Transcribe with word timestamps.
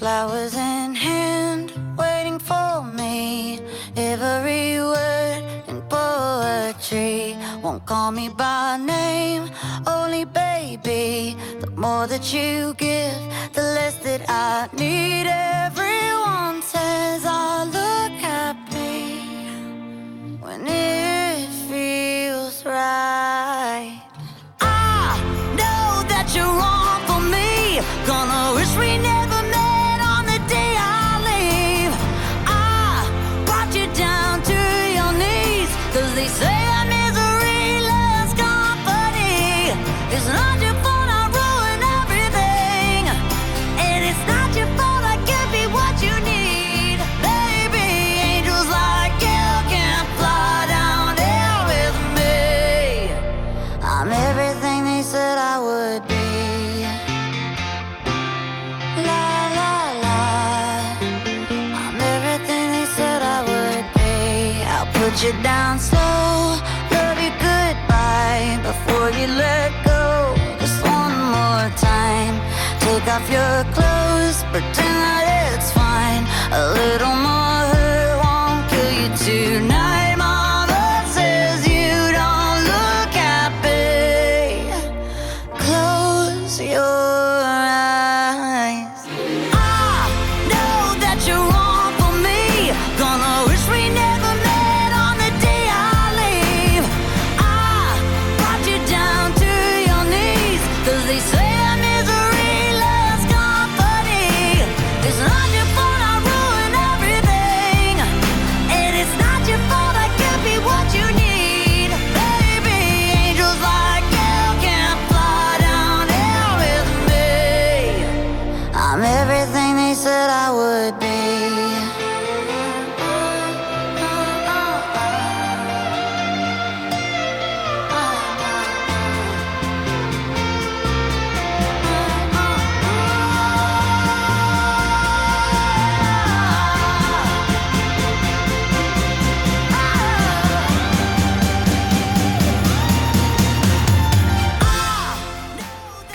flowers 0.00 0.54
in 0.54 0.94
hand, 0.94 1.74
waiting 1.94 2.38
for 2.38 2.82
me. 2.82 3.60
Every 3.98 4.80
word 4.80 5.42
in 5.68 5.82
poetry 5.90 7.36
won't 7.62 7.84
call 7.84 8.10
me 8.10 8.30
by 8.30 8.78
name, 8.78 9.50
only 9.86 10.24
baby. 10.24 11.36
The 11.60 11.70
more 11.76 12.06
that 12.06 12.32
you 12.32 12.72
give, 12.78 13.20
the 13.52 13.64
less 13.76 13.96
that 14.06 14.22
I 14.26 14.70
need. 14.74 15.26
Everyone 15.66 16.62
says 16.62 17.26
I 17.26 17.64
look 17.64 17.79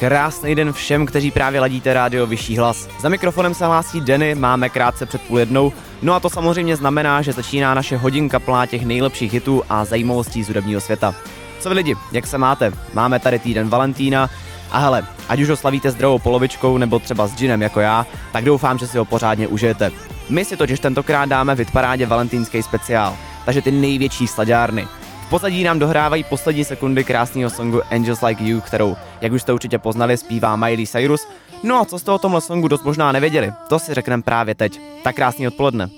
Krásný 0.06 0.56
den 0.56 0.74
všem, 0.74 1.06
kteří 1.06 1.32
právě 1.32 1.60
ladíte 1.60 1.94
rádio 1.94 2.28
Vyšší 2.28 2.58
hlas. 2.58 2.88
Za 3.00 3.10
mikrofonem 3.10 3.54
se 3.54 3.66
hlásí 3.66 4.02
Denny, 4.02 4.36
máme 4.36 4.70
krátce 4.70 5.06
před 5.06 5.22
půl 5.22 5.40
jednou. 5.40 5.74
No 6.02 6.14
a 6.14 6.20
to 6.20 6.30
samozřejmě 6.30 6.76
znamená, 6.76 7.22
že 7.22 7.34
začíná 7.34 7.74
naše 7.74 7.98
hodinka 7.98 8.40
plná 8.40 8.66
těch 8.66 8.86
nejlepších 8.86 9.34
hitů 9.34 9.64
a 9.70 9.86
zajímavostí 9.86 10.44
z 10.44 10.48
hudebního 10.48 10.82
světa. 10.82 11.16
Co 11.60 11.70
vy 11.70 11.76
lidi, 11.76 11.96
jak 12.12 12.28
se 12.28 12.38
máte? 12.38 12.72
Máme 12.94 13.20
tady 13.20 13.40
týden 13.40 13.70
Valentína 13.70 14.30
a 14.72 14.80
hele, 14.80 15.04
ať 15.30 15.40
už 15.40 15.50
ho 15.50 15.56
slavíte 15.58 15.92
zdravou 15.92 16.20
polovičkou 16.20 16.78
nebo 16.78 17.00
třeba 17.00 17.28
s 17.28 17.36
džinem 17.36 17.62
jako 17.62 17.80
já, 17.80 18.06
tak 18.32 18.46
doufám, 18.46 18.78
že 18.78 18.88
si 18.88 18.98
ho 18.98 19.06
pořádně 19.06 19.48
užijete. 19.48 19.92
My 20.30 20.46
si 20.46 20.58
totiž 20.58 20.80
tentokrát 20.80 21.30
dáme 21.30 21.56
v 21.56 21.60
hitparádě 21.60 22.06
valentýnský 22.06 22.64
speciál, 22.64 23.18
takže 23.46 23.62
ty 23.62 23.72
největší 23.72 24.28
slaďárny. 24.28 24.88
V 25.26 25.30
pozadí 25.30 25.64
nám 25.64 25.80
dohrávají 25.80 26.24
poslední 26.24 26.66
sekundy 26.66 27.04
krásného 27.04 27.50
songu 27.50 27.82
Angels 27.92 28.22
Like 28.22 28.44
You, 28.44 28.62
kterou, 28.62 28.96
jak 29.22 29.32
už 29.32 29.42
jste 29.42 29.54
určitě 29.54 29.80
poznali, 29.80 30.18
zpívá 30.18 30.56
Miley 30.56 30.88
Cyrus. 30.88 31.28
No 31.64 31.82
a 31.82 31.86
co 31.86 32.00
jste 32.00 32.12
o 32.12 32.18
tomhle 32.18 32.42
songu 32.42 32.68
dost 32.68 32.84
možná 32.84 33.12
nevěděli, 33.12 33.54
to 33.70 33.80
si 33.80 33.94
řekneme 33.94 34.24
právě 34.24 34.56
teď. 34.56 34.80
Tak 35.04 35.16
krásný 35.16 35.48
odpoledne. 35.48 35.90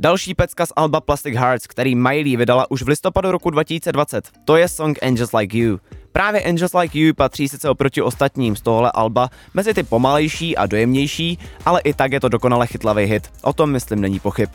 Další 0.00 0.34
pecka 0.34 0.66
z 0.66 0.72
Alba 0.76 1.00
Plastic 1.00 1.36
Hearts, 1.36 1.66
který 1.66 1.94
Miley 1.94 2.36
vydala 2.36 2.70
už 2.70 2.82
v 2.82 2.88
listopadu 2.88 3.30
roku 3.30 3.50
2020, 3.50 4.28
to 4.44 4.56
je 4.56 4.68
song 4.68 4.98
Angels 5.02 5.32
Like 5.32 5.58
You. 5.58 5.78
Právě 6.12 6.42
Angels 6.42 6.72
Like 6.74 6.98
You 6.98 7.14
patří 7.14 7.48
sice 7.48 7.68
oproti 7.68 8.02
ostatním 8.02 8.56
z 8.56 8.60
tohohle 8.60 8.92
alba 8.94 9.30
mezi 9.54 9.74
ty 9.74 9.82
pomalejší 9.82 10.56
a 10.56 10.66
dojemnější, 10.66 11.38
ale 11.64 11.80
i 11.80 11.94
tak 11.94 12.12
je 12.12 12.20
to 12.20 12.28
dokonale 12.28 12.66
chytlavý 12.66 13.04
hit, 13.04 13.30
o 13.42 13.52
tom 13.52 13.70
myslím 13.70 14.00
není 14.00 14.20
pochyb. 14.20 14.48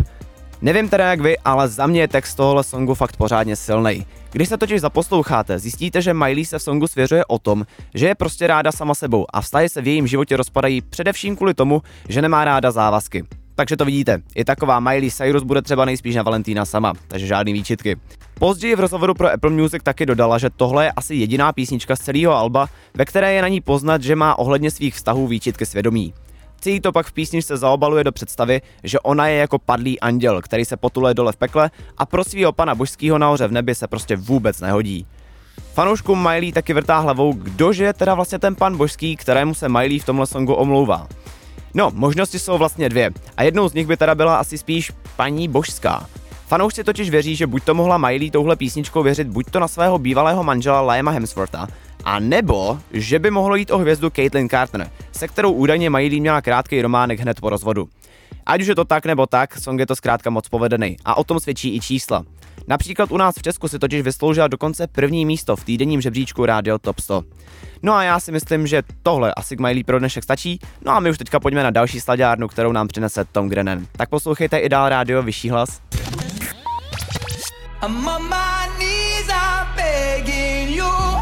Nevím 0.65 0.89
teda 0.89 1.09
jak 1.09 1.21
vy, 1.21 1.37
ale 1.37 1.67
za 1.67 1.87
mě 1.87 2.01
je 2.01 2.07
text 2.07 2.35
tohohle 2.35 2.63
songu 2.63 2.93
fakt 2.93 3.17
pořádně 3.17 3.55
silný. 3.55 4.05
Když 4.31 4.49
se 4.49 4.57
totiž 4.57 4.81
zaposloucháte, 4.81 5.59
zjistíte, 5.59 6.01
že 6.01 6.13
Miley 6.13 6.45
se 6.45 6.59
v 6.59 6.61
songu 6.61 6.87
svěřuje 6.87 7.25
o 7.25 7.39
tom, 7.39 7.65
že 7.93 8.07
je 8.07 8.15
prostě 8.15 8.47
ráda 8.47 8.71
sama 8.71 8.95
sebou 8.95 9.25
a 9.33 9.41
vztahy 9.41 9.69
se 9.69 9.81
v 9.81 9.87
jejím 9.87 10.07
životě 10.07 10.37
rozpadají 10.37 10.81
především 10.81 11.35
kvůli 11.35 11.53
tomu, 11.53 11.81
že 12.09 12.21
nemá 12.21 12.45
ráda 12.45 12.71
závazky. 12.71 13.23
Takže 13.55 13.77
to 13.77 13.85
vidíte, 13.85 14.21
i 14.35 14.45
taková 14.45 14.79
Miley 14.79 15.11
Cyrus 15.11 15.43
bude 15.43 15.61
třeba 15.61 15.85
nejspíš 15.85 16.15
na 16.15 16.23
Valentína 16.23 16.65
sama, 16.65 16.93
takže 17.07 17.27
žádný 17.27 17.53
výčitky. 17.53 17.95
Později 18.33 18.75
v 18.75 18.79
rozhovoru 18.79 19.13
pro 19.13 19.31
Apple 19.31 19.49
Music 19.49 19.83
taky 19.83 20.05
dodala, 20.05 20.37
že 20.37 20.49
tohle 20.49 20.85
je 20.85 20.91
asi 20.91 21.15
jediná 21.15 21.53
písnička 21.53 21.95
z 21.95 21.99
celého 21.99 22.33
alba, 22.33 22.67
ve 22.93 23.05
které 23.05 23.33
je 23.33 23.41
na 23.41 23.47
ní 23.47 23.61
poznat, 23.61 24.01
že 24.01 24.15
má 24.15 24.39
ohledně 24.39 24.71
svých 24.71 24.95
vztahů 24.95 25.27
výčitky 25.27 25.65
svědomí. 25.65 26.13
Celý 26.65 26.79
to 26.79 26.91
pak 26.91 27.07
v 27.07 27.13
písničce 27.13 27.57
zaobaluje 27.57 28.03
do 28.03 28.11
představy, 28.11 28.61
že 28.83 28.99
ona 28.99 29.27
je 29.27 29.37
jako 29.37 29.59
padlý 29.59 29.99
anděl, 29.99 30.41
který 30.41 30.65
se 30.65 30.77
potuluje 30.77 31.13
dole 31.13 31.31
v 31.31 31.37
pekle 31.37 31.71
a 31.97 32.05
pro 32.05 32.23
svého 32.23 32.51
pana 32.51 32.75
božského 32.75 33.17
nahoře 33.17 33.47
v 33.47 33.51
nebi 33.51 33.75
se 33.75 33.87
prostě 33.87 34.15
vůbec 34.15 34.61
nehodí. 34.61 35.05
Fanouškům 35.73 36.23
Miley 36.23 36.51
taky 36.51 36.73
vrtá 36.73 36.99
hlavou, 36.99 37.33
kdože 37.33 37.83
je 37.83 37.93
teda 37.93 38.13
vlastně 38.13 38.39
ten 38.39 38.55
pan 38.55 38.77
božský, 38.77 39.15
kterému 39.15 39.53
se 39.53 39.69
Miley 39.69 39.99
v 39.99 40.05
tomhle 40.05 40.27
songu 40.27 40.53
omlouvá. 40.53 41.07
No, 41.73 41.91
možnosti 41.93 42.39
jsou 42.39 42.57
vlastně 42.57 42.89
dvě 42.89 43.11
a 43.37 43.43
jednou 43.43 43.69
z 43.69 43.73
nich 43.73 43.87
by 43.87 43.97
teda 43.97 44.15
byla 44.15 44.37
asi 44.37 44.57
spíš 44.57 44.91
paní 45.15 45.47
božská. 45.47 46.09
Fanoušci 46.47 46.84
totiž 46.84 47.09
věří, 47.09 47.35
že 47.35 47.47
buď 47.47 47.63
to 47.63 47.73
mohla 47.73 47.97
Miley 47.97 48.31
touhle 48.31 48.55
písničkou 48.55 49.03
věřit 49.03 49.28
buď 49.28 49.45
to 49.51 49.59
na 49.59 49.67
svého 49.67 49.99
bývalého 49.99 50.43
manžela 50.43 50.81
Liama 50.81 51.11
Hemswortha, 51.11 51.67
a 52.05 52.19
nebo, 52.19 52.79
že 52.91 53.19
by 53.19 53.31
mohlo 53.31 53.55
jít 53.55 53.72
o 53.72 53.78
hvězdu 53.78 54.09
Caitlyn 54.09 54.49
Carter, 54.49 54.90
se 55.11 55.28
kterou 55.28 55.52
údajně 55.52 55.90
Miley 55.90 56.19
měla 56.19 56.41
krátký 56.41 56.81
románek 56.81 57.19
hned 57.19 57.41
po 57.41 57.49
rozvodu. 57.49 57.90
Ať 58.46 58.61
už 58.61 58.67
je 58.67 58.75
to 58.75 58.85
tak 58.85 59.05
nebo 59.05 59.25
tak, 59.25 59.57
song 59.57 59.79
je 59.79 59.87
to 59.87 59.96
zkrátka 59.96 60.29
moc 60.29 60.49
povedený 60.49 60.97
a 61.05 61.17
o 61.17 61.23
tom 61.23 61.40
svědčí 61.40 61.75
i 61.75 61.79
čísla. 61.79 62.23
Například 62.67 63.11
u 63.11 63.17
nás 63.17 63.35
v 63.37 63.41
Česku 63.41 63.67
si 63.67 63.79
totiž 63.79 64.02
vysloužila 64.02 64.47
dokonce 64.47 64.87
první 64.87 65.25
místo 65.25 65.55
v 65.55 65.63
týdenním 65.63 66.02
žebříčku 66.02 66.46
Radio 66.46 66.78
Top 66.79 66.99
100. 66.99 67.23
No 67.84 67.93
a 67.93 68.03
já 68.03 68.19
si 68.19 68.31
myslím, 68.31 68.67
že 68.67 68.84
tohle 69.03 69.34
asi 69.34 69.55
k 69.55 69.59
Miley 69.59 69.84
pro 69.84 69.99
dnešek 69.99 70.23
stačí, 70.23 70.59
no 70.85 70.91
a 70.91 70.99
my 70.99 71.09
už 71.09 71.17
teďka 71.17 71.40
pojďme 71.40 71.63
na 71.63 71.72
další 71.72 72.02
slaďárnu, 72.02 72.47
kterou 72.47 72.72
nám 72.72 72.87
přinese 72.87 73.25
Tom 73.25 73.49
Grennan. 73.49 73.85
Tak 73.91 74.09
poslouchejte 74.09 74.57
i 74.57 74.69
dál 74.69 74.90
rádio 74.90 75.23
Vyšší 75.23 75.49
hlas. 75.49 75.81
I'm 77.84 78.07
on 78.07 78.23
my 78.29 78.67
knees, 78.78 79.29
I'm 79.29 79.67
begging 79.75 80.75
you. 80.75 81.15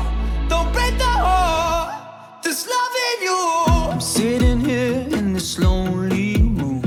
You. 3.21 3.39
I'm 3.91 4.01
sitting 4.01 4.59
here 4.59 5.07
in 5.17 5.33
this 5.33 5.57
lonely 5.57 6.35
room. 6.35 6.81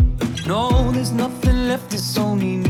No, 0.46 0.92
there's 0.92 1.12
nothing 1.12 1.68
left, 1.68 1.94
it's 1.94 2.18
only 2.18 2.56
me 2.56 2.65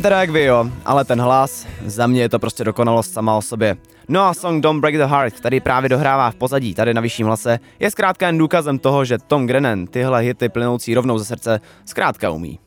Nevím 0.00 0.08
teda 0.08 0.20
jak 0.20 0.30
vy 0.30 0.44
jo, 0.44 0.70
ale 0.84 1.04
ten 1.04 1.20
hlas, 1.20 1.66
za 1.86 2.06
mě 2.06 2.20
je 2.20 2.28
to 2.28 2.38
prostě 2.38 2.64
dokonalost 2.64 3.12
sama 3.12 3.36
o 3.36 3.42
sobě. 3.42 3.76
No 4.08 4.22
a 4.22 4.34
song 4.34 4.62
Don't 4.62 4.80
Break 4.80 4.96
the 4.96 5.04
Heart, 5.04 5.34
který 5.34 5.60
právě 5.60 5.88
dohrává 5.88 6.30
v 6.30 6.34
pozadí 6.34 6.74
tady 6.74 6.94
na 6.94 7.00
vyšším 7.00 7.26
hlase, 7.26 7.58
je 7.78 7.90
zkrátka 7.90 8.26
jen 8.26 8.38
důkazem 8.38 8.78
toho, 8.78 9.04
že 9.04 9.18
Tom 9.18 9.46
Grennan 9.46 9.86
tyhle 9.86 10.20
hity 10.20 10.48
plynoucí 10.48 10.94
rovnou 10.94 11.18
ze 11.18 11.24
srdce 11.24 11.60
zkrátka 11.84 12.30
umí. 12.30 12.58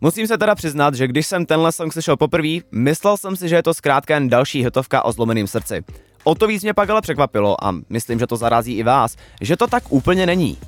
Musím 0.00 0.26
se 0.26 0.38
teda 0.38 0.54
přiznat, 0.54 0.94
že 0.94 1.06
když 1.06 1.26
jsem 1.26 1.46
tenhle 1.46 1.72
song 1.72 1.92
slyšel 1.92 2.16
poprvé, 2.16 2.58
myslel 2.72 3.16
jsem 3.16 3.36
si, 3.36 3.48
že 3.48 3.56
je 3.56 3.62
to 3.62 3.74
zkrátka 3.74 4.14
jen 4.14 4.28
další 4.28 4.62
hitovka 4.64 5.04
o 5.04 5.12
zlomeném 5.12 5.46
srdci. 5.46 5.84
O 6.24 6.34
to 6.34 6.46
víc 6.46 6.62
mě 6.62 6.74
pak 6.74 6.90
ale 6.90 7.00
překvapilo 7.00 7.64
a 7.64 7.74
myslím, 7.88 8.18
že 8.18 8.26
to 8.26 8.36
zarazí 8.36 8.78
i 8.78 8.82
vás, 8.82 9.16
že 9.40 9.56
to 9.56 9.66
tak 9.66 9.92
úplně 9.92 10.26
není. 10.26 10.58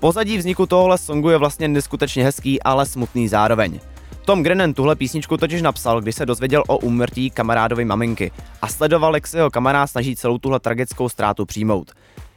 Pozadí 0.00 0.38
vzniku 0.38 0.66
tohohle 0.66 0.98
songu 0.98 1.30
je 1.30 1.38
vlastně 1.38 1.68
neskutečně 1.68 2.24
hezký, 2.24 2.62
ale 2.62 2.86
smutný 2.86 3.28
zároveň. 3.28 3.80
Tom 4.24 4.42
Grennan 4.42 4.74
tuhle 4.74 4.96
písničku 4.96 5.36
totiž 5.36 5.62
napsal, 5.62 6.00
když 6.00 6.14
se 6.14 6.26
dozvěděl 6.26 6.62
o 6.68 6.78
úmrtí 6.78 7.30
kamarádovy 7.30 7.84
maminky 7.84 8.32
a 8.62 8.68
sledoval, 8.68 9.14
jak 9.14 9.26
se 9.26 9.38
jeho 9.38 9.50
kamarád 9.50 9.90
snaží 9.90 10.16
celou 10.16 10.38
tuhle 10.38 10.60
tragickou 10.60 11.08
ztrátu 11.08 11.46
přijmout. 11.46 11.92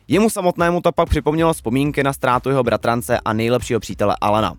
Jemu 0.08 0.30
samotnému 0.30 0.82
to 0.82 0.92
pak 0.92 1.10
připomnělo 1.10 1.54
vzpomínky 1.54 2.04
na 2.04 2.14
ztrátu 2.14 2.50
jeho 2.50 2.64
bratrance 2.64 3.20
a 3.26 3.34
nejlepšího 3.34 3.80
přítele 3.80 4.16
Alana. 4.22 4.54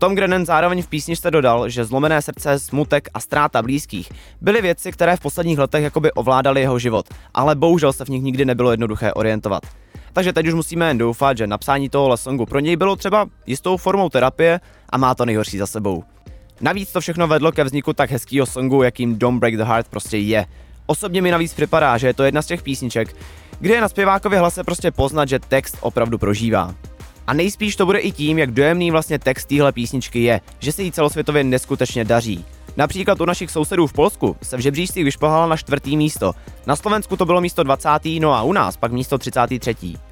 Tom 0.00 0.14
Grennan 0.14 0.46
zároveň 0.46 0.82
v 0.82 0.88
písničce 0.88 1.30
dodal, 1.30 1.68
že 1.68 1.84
zlomené 1.84 2.22
srdce, 2.22 2.58
smutek 2.58 3.08
a 3.14 3.20
ztráta 3.20 3.62
blízkých 3.62 4.12
byly 4.40 4.62
věci, 4.62 4.92
které 4.92 5.16
v 5.16 5.20
posledních 5.20 5.58
letech 5.58 5.82
jakoby 5.82 6.12
ovládaly 6.12 6.60
jeho 6.60 6.78
život, 6.78 7.06
ale 7.34 7.54
bohužel 7.54 7.92
se 7.92 8.04
v 8.04 8.08
nich 8.08 8.22
nikdy 8.22 8.44
nebylo 8.44 8.70
jednoduché 8.70 9.12
orientovat. 9.12 9.62
Takže 10.18 10.32
teď 10.32 10.46
už 10.46 10.54
musíme 10.54 10.88
jen 10.88 10.98
doufat, 10.98 11.38
že 11.38 11.46
napsání 11.46 11.88
tohohle 11.88 12.16
songu 12.16 12.46
pro 12.46 12.60
něj 12.60 12.76
bylo 12.76 12.96
třeba 12.96 13.26
jistou 13.46 13.76
formou 13.76 14.08
terapie 14.08 14.60
a 14.90 14.98
má 14.98 15.14
to 15.14 15.24
nejhorší 15.24 15.58
za 15.58 15.66
sebou. 15.66 16.04
Navíc 16.60 16.92
to 16.92 17.00
všechno 17.00 17.28
vedlo 17.28 17.52
ke 17.52 17.64
vzniku 17.64 17.92
tak 17.92 18.10
hezkého 18.10 18.46
songu, 18.46 18.82
jakým 18.82 19.18
Don't 19.18 19.40
Break 19.40 19.56
the 19.56 19.62
Heart 19.62 19.88
prostě 19.88 20.16
je. 20.16 20.46
Osobně 20.86 21.22
mi 21.22 21.30
navíc 21.30 21.54
připadá, 21.54 21.98
že 21.98 22.06
je 22.06 22.14
to 22.14 22.24
jedna 22.24 22.42
z 22.42 22.46
těch 22.46 22.62
písniček, 22.62 23.16
kde 23.60 23.74
je 23.74 23.80
na 23.80 23.88
zpěvákově 23.88 24.38
hlase 24.38 24.64
prostě 24.64 24.90
poznat, 24.90 25.28
že 25.28 25.38
text 25.38 25.76
opravdu 25.80 26.18
prožívá. 26.18 26.74
A 27.26 27.32
nejspíš 27.32 27.76
to 27.76 27.86
bude 27.86 27.98
i 27.98 28.12
tím, 28.12 28.38
jak 28.38 28.50
dojemný 28.50 28.90
vlastně 28.90 29.18
text 29.18 29.44
téhle 29.44 29.72
písničky 29.72 30.22
je, 30.22 30.40
že 30.58 30.72
se 30.72 30.82
jí 30.82 30.92
celosvětově 30.92 31.44
neskutečně 31.44 32.04
daří. 32.04 32.44
Například 32.76 33.20
u 33.20 33.24
našich 33.24 33.50
sousedů 33.50 33.86
v 33.86 33.92
Polsku 33.92 34.36
se 34.42 34.56
v 34.56 34.60
žebříčcích 34.60 35.04
vyšplhala 35.04 35.46
na 35.46 35.56
čtvrtý 35.56 35.96
místo, 35.96 36.32
na 36.66 36.76
Slovensku 36.76 37.16
to 37.16 37.26
bylo 37.26 37.40
místo 37.40 37.62
20. 37.62 37.88
no 38.20 38.34
a 38.34 38.42
u 38.42 38.52
nás 38.52 38.76
pak 38.76 38.92
místo 38.92 39.18
33. 39.18 40.07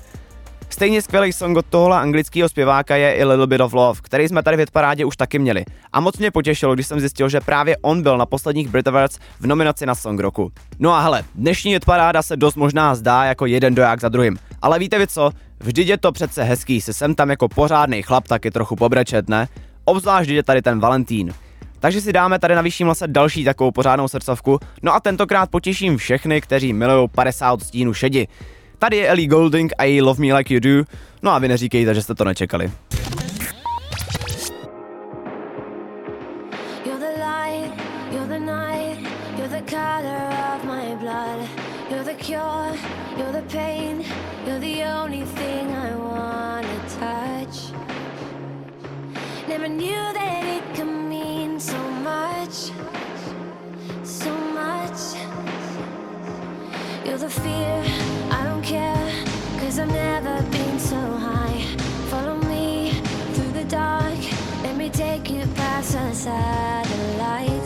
Stejně 0.71 1.03
skvělý 1.03 1.33
song 1.33 1.57
od 1.57 1.67
tohohle 1.67 1.99
anglického 2.01 2.49
zpěváka 2.49 2.97
je 2.97 3.15
i 3.15 3.25
Little 3.25 3.47
Bit 3.47 3.61
of 3.61 3.73
Love, 3.73 4.01
který 4.03 4.29
jsme 4.29 4.43
tady 4.43 4.57
v 4.57 4.61
hitparádě 4.61 5.05
už 5.05 5.17
taky 5.17 5.39
měli. 5.39 5.65
A 5.93 6.01
moc 6.01 6.19
mě 6.19 6.31
potěšilo, 6.31 6.75
když 6.75 6.87
jsem 6.87 7.01
zjistil, 7.01 7.29
že 7.29 7.41
právě 7.41 7.77
on 7.83 8.03
byl 8.03 8.19
na 8.19 8.27
posledních 8.27 8.69
Brit 8.69 8.89
Awards 8.89 9.19
v 9.41 9.47
nominaci 9.47 9.87
na 9.87 9.95
Song 9.95 10.21
roku. 10.21 10.53
No 10.79 10.93
a 10.93 11.01
hele, 11.01 11.25
dnešní 11.35 11.73
hitparáda 11.73 12.23
se 12.23 12.37
dost 12.37 12.57
možná 12.57 12.95
zdá 12.95 13.25
jako 13.25 13.47
jeden 13.47 13.75
doják 13.75 14.01
za 14.01 14.09
druhým. 14.09 14.37
Ale 14.63 14.79
víte 14.79 14.99
vy 14.99 15.07
co? 15.07 15.31
Vždyť 15.61 15.89
je 15.89 15.99
to 15.99 16.13
přece 16.13 16.43
hezký 16.43 16.81
se 16.81 16.93
sem 16.93 17.15
tam 17.15 17.31
jako 17.31 17.49
pořádný 17.49 18.03
chlap 18.03 18.29
taky 18.29 18.51
trochu 18.51 18.77
pobrečet, 18.77 19.29
ne? 19.29 19.49
Obzvlášť, 19.85 20.31
je 20.31 20.43
tady 20.43 20.63
ten 20.63 20.81
Valentín. 20.81 21.35
Takže 21.81 22.01
si 22.01 22.13
dáme 22.13 22.39
tady 22.39 22.55
na 22.55 22.63
vyšším 22.63 22.89
lese 22.89 23.09
další 23.09 23.45
takovou 23.45 23.71
pořádnou 23.71 24.09
srdcovku, 24.09 24.59
no 24.83 24.95
a 24.95 25.01
tentokrát 25.01 25.51
potěším 25.51 25.97
všechny, 25.97 26.41
kteří 26.41 26.73
milují 26.73 27.09
50 27.09 27.53
odstínů 27.53 27.95
šedi. 27.95 28.29
Tady 28.79 28.97
je 28.97 29.09
Ellie 29.09 29.29
Golding 29.29 29.73
a 29.79 29.85
její 29.85 30.03
Love 30.03 30.27
Me 30.27 30.35
Like 30.35 30.55
You 30.55 30.61
Do, 30.61 30.85
no 31.23 31.31
a 31.31 31.39
vy 31.39 31.49
neříkejte, 31.49 31.95
že 31.95 32.03
jste 32.03 32.15
to 32.15 32.25
nečekali. 32.25 32.73
You're 36.85 36.99
the 36.99 37.19
light, 37.19 37.73
you're 38.13 38.27
the 38.27 38.39
night, 38.39 38.99
you're 39.39 39.61
the 39.61 39.71
color 39.71 40.57
of 40.57 40.65
my 40.65 40.97
blood. 41.01 41.49
You're 41.91 42.05
the 42.05 42.15
cure, 42.15 42.77
you're 43.17 43.33
the 43.33 43.43
pain, 43.43 44.03
you're 44.45 44.59
the 44.59 44.85
only 45.03 45.25
thing 45.25 45.71
I 45.71 45.95
wanna 45.95 46.79
touch. 46.99 47.73
Never 49.49 49.69
knew 49.69 50.13
that 50.13 50.45
it 50.45 50.63
could 50.75 50.89
mean 51.09 51.61
so 51.61 51.79
much, 52.03 52.73
so 54.03 54.31
much. 54.53 55.15
You're 57.05 57.19
the 57.19 57.31
fear, 57.31 57.47
I 57.47 57.87
don't 57.87 57.95
care, 57.95 58.06
I've 59.79 59.89
never 59.89 60.43
been 60.51 60.79
so 60.79 60.97
high. 60.97 61.61
Follow 62.09 62.37
me 62.49 62.93
through 63.35 63.53
the 63.53 63.65
dark, 63.65 64.19
let 64.63 64.75
me 64.75 64.89
take 64.89 65.29
you 65.29 65.45
past 65.55 65.93
the 65.93 66.15
satellites. 66.15 67.66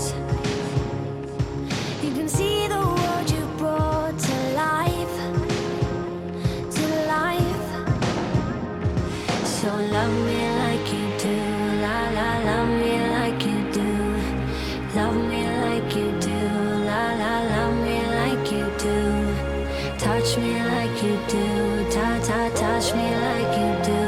touch 22.80 22.94
me 22.94 23.10
like 23.10 23.58
you 23.58 23.70
do. 23.84 24.02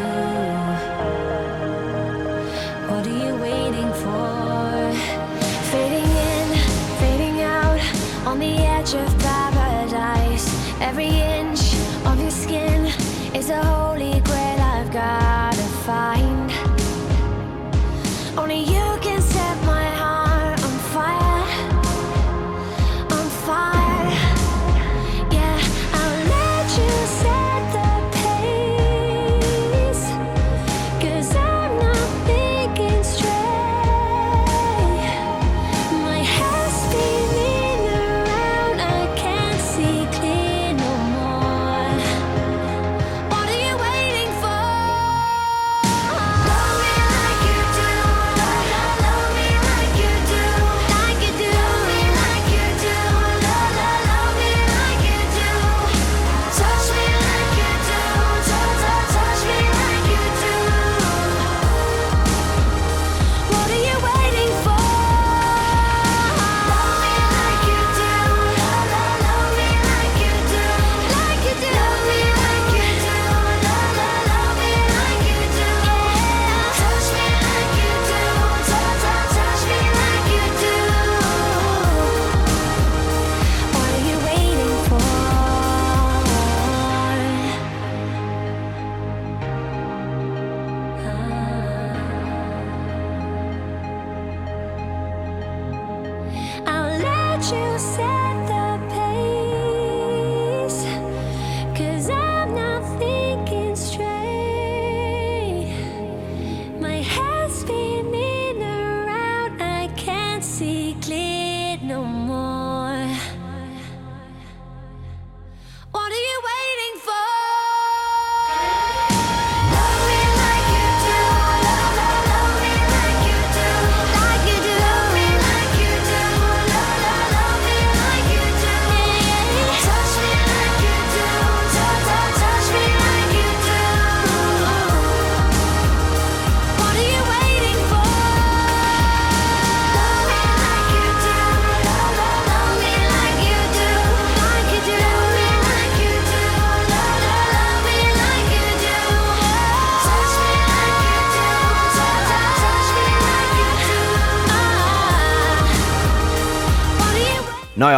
What 2.88 3.06
are 3.06 3.18
you 3.26 3.34
waiting 3.36 3.92
for? 4.02 4.92
Fading 5.70 6.10
in, 6.32 6.48
fading 7.00 7.42
out, 7.42 7.80
on 8.26 8.38
the 8.38 8.56
edge 8.76 8.94
of 8.94 9.18
paradise. 9.18 10.46
Every 10.80 11.21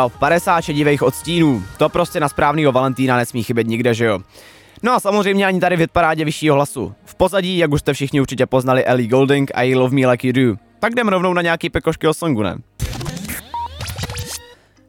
Jo, 0.05 0.11
50 0.19 0.61
šedivých 0.61 1.03
odstínů. 1.03 1.65
To 1.79 1.89
prostě 1.89 2.21
na 2.21 2.29
správnýho 2.29 2.73
Valentína 2.73 3.17
nesmí 3.17 3.43
chybět 3.43 3.67
nikde, 3.67 3.95
že 3.95 4.05
jo? 4.05 4.19
No 4.83 4.93
a 4.93 5.01
samozřejmě 5.01 5.47
ani 5.47 5.61
tady 5.61 5.77
v 5.77 5.79
hitparádě 5.79 6.25
vyššího 6.25 6.55
hlasu. 6.55 6.95
V 7.05 7.15
pozadí, 7.15 7.59
jak 7.59 7.73
už 7.73 7.81
jste 7.81 7.93
všichni 7.93 8.21
určitě 8.21 8.47
poznali 8.47 8.85
Ellie 8.85 9.09
Golding 9.09 9.51
a 9.55 9.63
I 9.63 9.75
Love 9.75 9.95
Me 9.95 10.07
Like 10.07 10.27
You 10.27 10.33
Do. 10.33 10.57
Tak 10.79 10.93
jdem 10.93 11.09
rovnou 11.09 11.33
na 11.33 11.43
nějaký 11.43 11.71
pekošky 11.71 12.09
o 12.09 12.15
songu, 12.15 12.43
ne? 12.43 12.57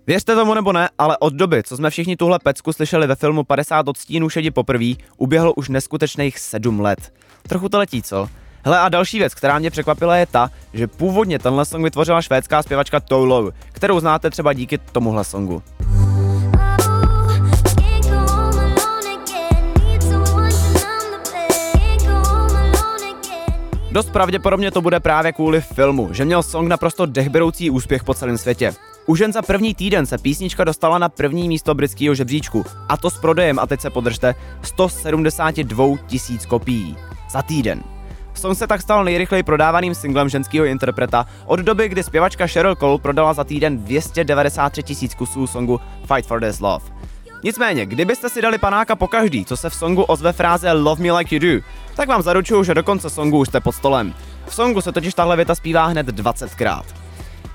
Věřte 0.07 0.35
tomu 0.35 0.53
nebo 0.53 0.73
ne, 0.73 0.89
ale 0.97 1.17
od 1.17 1.33
doby, 1.33 1.63
co 1.63 1.77
jsme 1.77 1.89
všichni 1.89 2.17
tuhle 2.17 2.39
pecku 2.43 2.73
slyšeli 2.73 3.07
ve 3.07 3.15
filmu 3.15 3.43
50 3.43 3.87
odstínů 3.87 4.29
šedi 4.29 4.51
poprvé, 4.51 4.93
uběhlo 5.17 5.53
už 5.53 5.69
neskutečných 5.69 6.39
7 6.39 6.79
let. 6.79 7.13
Trochu 7.47 7.69
to 7.69 7.77
letí, 7.77 8.01
co? 8.01 8.29
Hele 8.65 8.79
a 8.79 8.89
další 8.89 9.19
věc, 9.19 9.33
která 9.35 9.59
mě 9.59 9.71
překvapila 9.71 10.17
je 10.17 10.25
ta, 10.25 10.51
že 10.73 10.87
původně 10.87 11.39
tenhle 11.39 11.65
song 11.65 11.83
vytvořila 11.83 12.21
švédská 12.21 12.63
zpěvačka 12.63 12.99
Tolo, 12.99 13.51
kterou 13.71 13.99
znáte 13.99 14.29
třeba 14.29 14.53
díky 14.53 14.77
tomuhle 14.77 15.23
songu. 15.23 15.63
Dost 23.91 24.09
pravděpodobně 24.09 24.71
to 24.71 24.81
bude 24.81 24.99
právě 24.99 25.31
kvůli 25.31 25.61
filmu, 25.61 26.09
že 26.11 26.25
měl 26.25 26.43
song 26.43 26.69
naprosto 26.69 27.05
dechberoucí 27.05 27.69
úspěch 27.69 28.03
po 28.03 28.13
celém 28.13 28.37
světě. 28.37 28.73
Už 29.05 29.19
jen 29.19 29.33
za 29.33 29.41
první 29.41 29.75
týden 29.75 30.05
se 30.05 30.17
písnička 30.17 30.63
dostala 30.63 30.97
na 30.97 31.09
první 31.09 31.47
místo 31.47 31.75
britského 31.75 32.15
žebříčku, 32.15 32.65
a 32.89 32.97
to 32.97 33.09
s 33.09 33.17
prodejem, 33.17 33.59
a 33.59 33.67
teď 33.67 33.81
se 33.81 33.89
podržte, 33.89 34.35
172 34.61 35.85
tisíc 36.07 36.45
kopií. 36.45 36.97
Za 37.31 37.41
týden. 37.41 37.94
Song 38.37 38.57
se 38.57 38.67
tak 38.67 38.81
stal 38.81 39.03
nejrychleji 39.03 39.43
prodávaným 39.43 39.95
singlem 39.95 40.29
ženského 40.29 40.65
interpreta 40.65 41.25
od 41.45 41.59
doby, 41.59 41.89
kdy 41.89 42.03
zpěvačka 42.03 42.47
Cheryl 42.47 42.75
Cole 42.75 42.99
prodala 42.99 43.33
za 43.33 43.43
týden 43.43 43.77
293 43.77 44.83
tisíc 44.83 45.15
kusů 45.15 45.47
songu 45.47 45.81
Fight 46.13 46.27
for 46.27 46.41
This 46.41 46.59
Love. 46.59 46.85
Nicméně, 47.43 47.85
kdybyste 47.85 48.29
si 48.29 48.41
dali 48.41 48.57
panáka 48.57 48.95
po 48.95 49.07
každý, 49.07 49.45
co 49.45 49.57
se 49.57 49.69
v 49.69 49.75
songu 49.75 50.03
ozve 50.03 50.33
fráze 50.33 50.71
Love 50.71 51.03
me 51.03 51.11
like 51.11 51.35
you 51.35 51.39
do, 51.39 51.65
tak 51.95 52.09
vám 52.09 52.21
zaručuju, 52.21 52.63
že 52.63 52.73
do 52.73 52.83
konce 52.83 53.09
songu 53.09 53.39
už 53.39 53.47
jste 53.47 53.59
pod 53.59 53.71
stolem. 53.71 54.13
V 54.45 54.55
songu 54.55 54.81
se 54.81 54.91
totiž 54.91 55.13
tahle 55.13 55.35
věta 55.35 55.55
zpívá 55.55 55.85
hned 55.85 56.07
20krát. 56.07 56.83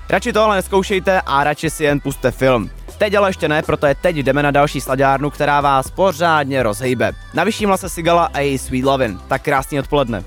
Radši 0.09 0.33
to 0.33 0.43
ale 0.43 0.55
neskoušejte 0.55 1.21
a 1.21 1.43
radši 1.43 1.69
si 1.69 1.83
jen 1.83 1.99
puste 1.99 2.31
film. 2.31 2.69
Teď 2.97 3.13
ale 3.13 3.29
ještě 3.29 3.47
ne, 3.47 3.61
proto 3.61 3.87
je 3.87 3.95
teď 3.95 4.15
jdeme 4.15 4.43
na 4.43 4.51
další 4.51 4.81
sladárnu, 4.81 5.29
která 5.29 5.61
vás 5.61 5.91
pořádně 5.91 6.63
rozhejbe. 6.63 7.11
Na 7.33 7.43
vyšším 7.43 7.67
hlase 7.67 7.89
Sigala 7.89 8.29
a 8.33 8.39
její 8.39 8.57
Sweet 8.57 8.85
Lovin'. 8.85 9.19
Tak 9.27 9.41
krásný 9.41 9.79
odpoledne. 9.79 10.23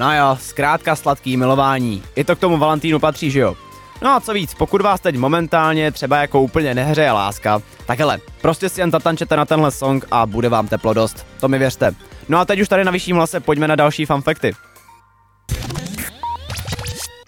No 0.00 0.16
jo, 0.16 0.38
zkrátka 0.40 0.96
sladký 0.96 1.36
milování. 1.36 2.02
I 2.16 2.24
to 2.24 2.36
k 2.36 2.38
tomu 2.38 2.58
Valentínu 2.58 2.98
patří, 2.98 3.30
že 3.30 3.40
jo? 3.40 3.56
No 4.02 4.10
a 4.10 4.20
co 4.20 4.32
víc, 4.32 4.54
pokud 4.54 4.80
vás 4.80 5.00
teď 5.00 5.16
momentálně 5.16 5.92
třeba 5.92 6.16
jako 6.16 6.42
úplně 6.42 6.74
nehřeje 6.74 7.12
láska, 7.12 7.62
tak 7.86 7.98
hele, 7.98 8.18
prostě 8.42 8.68
si 8.68 8.80
jen 8.80 8.90
zatančete 8.90 9.36
na 9.36 9.44
tenhle 9.44 9.70
song 9.70 10.04
a 10.10 10.26
bude 10.26 10.48
vám 10.48 10.68
teplo 10.68 10.94
dost. 10.94 11.26
To 11.40 11.48
mi 11.48 11.58
věřte. 11.58 11.94
No 12.28 12.38
a 12.38 12.44
teď 12.44 12.60
už 12.60 12.68
tady 12.68 12.84
na 12.84 12.90
vyšším 12.90 13.16
hlase 13.16 13.40
pojďme 13.40 13.68
na 13.68 13.76
další 13.76 14.04
fanfekty. 14.04 14.52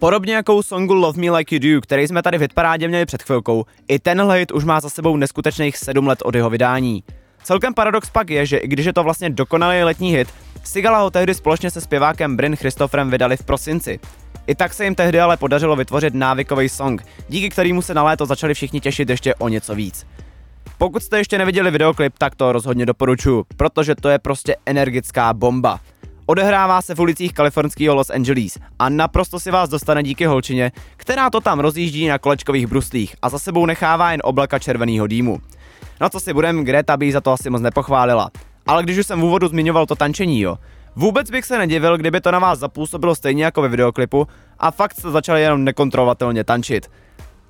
Podobně 0.01 0.35
jako 0.35 0.55
u 0.57 0.63
songu 0.63 0.95
Love 0.95 1.21
Me 1.21 1.31
Like 1.31 1.57
You 1.57 1.75
Do, 1.75 1.81
který 1.81 2.09
jsme 2.09 2.23
tady 2.23 2.39
v 2.39 2.41
hitparádě 2.41 2.89
měli 2.89 3.07
před 3.07 3.23
chvilkou, 3.23 3.65
i 3.89 3.99
tenhle 3.99 4.39
hit 4.39 4.53
už 4.53 4.65
má 4.65 4.81
za 4.81 4.91
sebou 4.91 5.17
neskutečných 5.17 5.77
7 5.77 6.07
let 6.07 6.23
od 6.25 6.35
jeho 6.35 6.51
vydání. 6.51 7.05
Celkem 7.51 7.75
paradox 7.75 8.11
pak 8.11 8.31
je, 8.31 8.47
že 8.47 8.57
i 8.57 8.69
když 8.69 8.87
je 8.87 8.93
to 8.93 9.03
vlastně 9.03 9.31
dokonalý 9.31 9.83
letní 9.83 10.13
hit, 10.13 10.29
Sigala 10.65 10.99
ho 10.99 11.11
tehdy 11.11 11.35
společně 11.35 11.71
se 11.71 11.81
zpěvákem 11.81 12.37
Bryn 12.37 12.57
Christopherem 12.57 13.11
vydali 13.11 13.37
v 13.37 13.43
prosinci. 13.43 14.01
I 14.47 14.55
tak 14.55 14.75
se 14.75 14.85
jim 14.85 14.95
tehdy 14.95 15.21
ale 15.21 15.37
podařilo 15.37 15.77
vytvořit 15.77 16.15
návykový 16.15 16.69
song, 16.69 17.07
díky 17.29 17.49
kterému 17.49 17.83
se 17.83 17.95
na 17.95 18.03
léto 18.03 18.27
začali 18.27 18.55
všichni 18.55 18.81
těšit 18.81 19.11
ještě 19.11 19.35
o 19.35 19.49
něco 19.49 19.75
víc. 19.75 20.07
Pokud 20.79 21.03
jste 21.03 21.19
ještě 21.19 21.39
neviděli 21.39 21.71
videoklip, 21.71 22.15
tak 22.19 22.35
to 22.35 22.53
rozhodně 22.53 22.87
doporučuji, 22.87 23.45
protože 23.57 23.95
to 23.95 24.09
je 24.09 24.19
prostě 24.19 24.57
energická 24.67 25.33
bomba. 25.33 25.81
Odehrává 26.27 26.83
se 26.83 26.95
v 26.95 27.01
ulicích 27.01 27.33
kalifornského 27.33 27.95
Los 27.95 28.11
Angeles 28.11 28.59
a 28.79 28.89
naprosto 28.89 29.41
si 29.41 29.51
vás 29.51 29.69
dostane 29.69 30.03
díky 30.03 30.27
holčině, 30.27 30.73
která 30.97 31.31
to 31.31 31.41
tam 31.41 31.61
rozjíždí 31.61 32.09
na 32.09 32.19
kolečkových 32.19 32.67
bruslích 32.67 33.17
a 33.23 33.29
za 33.29 33.39
sebou 33.39 33.67
nechává 33.67 34.13
jen 34.13 34.21
oblaka 34.25 34.59
červeného 34.59 35.07
dýmu. 35.07 35.41
No 36.01 36.09
co 36.09 36.21
si 36.21 36.33
budem, 36.33 36.65
Greta 36.65 36.97
by 36.97 37.13
za 37.13 37.21
to 37.21 37.33
asi 37.33 37.51
moc 37.51 37.63
nepochválila. 37.63 38.31
Ale 38.67 38.83
když 38.83 38.99
už 38.99 39.07
jsem 39.07 39.21
v 39.21 39.25
úvodu 39.25 39.49
zmiňoval 39.49 39.87
to 39.87 39.95
tančení, 39.95 40.41
jo. 40.41 40.59
Vůbec 40.97 41.31
bych 41.31 41.45
se 41.45 41.59
nedivil, 41.59 41.97
kdyby 41.97 42.21
to 42.21 42.31
na 42.31 42.39
vás 42.39 42.59
zapůsobilo 42.59 43.15
stejně 43.15 43.45
jako 43.45 43.63
ve 43.63 43.69
videoklipu 43.69 44.27
a 44.59 44.71
fakt 44.71 44.95
jste 44.99 45.11
začali 45.11 45.43
jenom 45.43 45.65
nekontrolovatelně 45.65 46.45
tančit. 46.45 46.91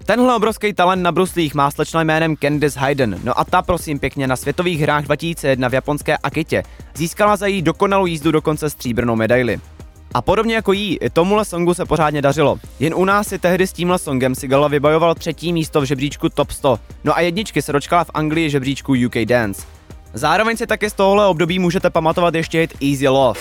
Tenhle 0.05 0.37
obrovský 0.37 0.73
talent 0.73 1.03
na 1.03 1.12
bruslích 1.12 1.55
má 1.55 1.71
slečna 1.71 2.03
jménem 2.03 2.37
Candice 2.37 2.81
Hayden, 2.81 3.21
no 3.25 3.38
a 3.38 3.45
ta 3.45 3.62
prosím 3.62 3.99
pěkně 3.99 4.27
na 4.27 4.37
světových 4.37 4.81
hrách 4.81 5.05
2001 5.05 5.69
v 5.69 5.75
japonské 5.75 6.16
Akitě 6.16 6.62
získala 6.95 7.37
za 7.37 7.47
její 7.47 7.62
dokonalou 7.62 8.07
jízdu 8.07 8.31
dokonce 8.31 8.71
stříbrnou 8.71 9.16
medaili. 9.16 9.61
A 10.14 10.23
podobně 10.23 10.55
jako 10.55 10.73
jí, 10.73 10.99
i 10.99 11.11
tomuhle 11.11 11.44
songu 11.44 11.75
se 11.75 11.85
pořádně 11.85 12.23
dařilo. 12.23 12.59
Jen 12.79 12.94
u 12.94 13.05
nás 13.05 13.29
si 13.29 13.38
tehdy 13.38 13.66
s 13.66 13.73
tímhle 13.73 13.99
songem 13.99 14.35
Sigala 14.35 14.68
vybojoval 14.68 15.14
třetí 15.14 15.53
místo 15.53 15.81
v 15.81 15.85
žebříčku 15.85 16.29
Top 16.29 16.51
100, 16.51 16.79
no 17.05 17.16
a 17.16 17.20
jedničky 17.20 17.62
se 17.62 17.73
dočkala 17.73 18.05
v 18.05 18.11
Anglii 18.14 18.51
žebříčku 18.51 18.92
UK 19.07 19.16
Dance. 19.25 19.62
Zároveň 20.12 20.57
si 20.57 20.66
taky 20.66 20.90
z 20.90 20.92
tohohle 20.92 21.27
období 21.27 21.59
můžete 21.59 21.90
pamatovat 21.90 22.35
ještě 22.35 22.59
hit 22.61 22.75
Easy 22.83 23.09
Love. 23.09 23.40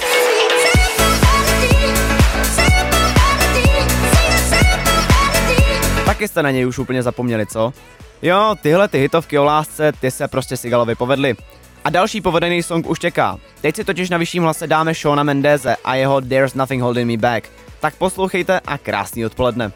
Taky 6.05 6.27
jste 6.27 6.43
na 6.43 6.51
něj 6.51 6.67
už 6.67 6.79
úplně 6.79 7.03
zapomněli, 7.03 7.45
co? 7.45 7.73
Jo, 8.21 8.55
tyhle 8.61 8.87
ty 8.87 8.99
hitovky 8.99 9.39
o 9.39 9.43
lásce, 9.43 9.91
ty 10.01 10.11
se 10.11 10.27
prostě 10.27 10.57
Sigalovi 10.57 10.95
povedly. 10.95 11.35
A 11.83 11.89
další 11.89 12.21
povedený 12.21 12.63
song 12.63 12.89
už 12.89 12.99
čeká. 12.99 13.39
Teď 13.61 13.75
si 13.75 13.83
totiž 13.83 14.09
na 14.09 14.17
vyšším 14.17 14.43
hlase 14.43 14.67
dáme 14.67 14.93
Shona 14.93 15.23
Mendeze 15.23 15.75
a 15.83 15.95
jeho 15.95 16.21
There's 16.21 16.53
Nothing 16.53 16.83
Holding 16.83 17.07
Me 17.11 17.17
Back. 17.17 17.49
Tak 17.79 17.95
poslouchejte 17.95 18.59
a 18.59 18.77
krásný 18.77 19.25
odpoledne. 19.25 19.71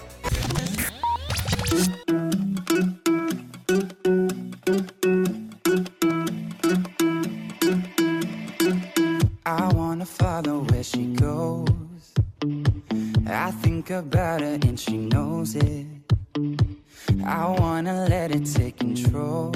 I 17.25 17.55
wanna 17.59 18.05
let 18.09 18.31
it 18.31 18.45
take 18.53 18.77
control. 18.77 19.51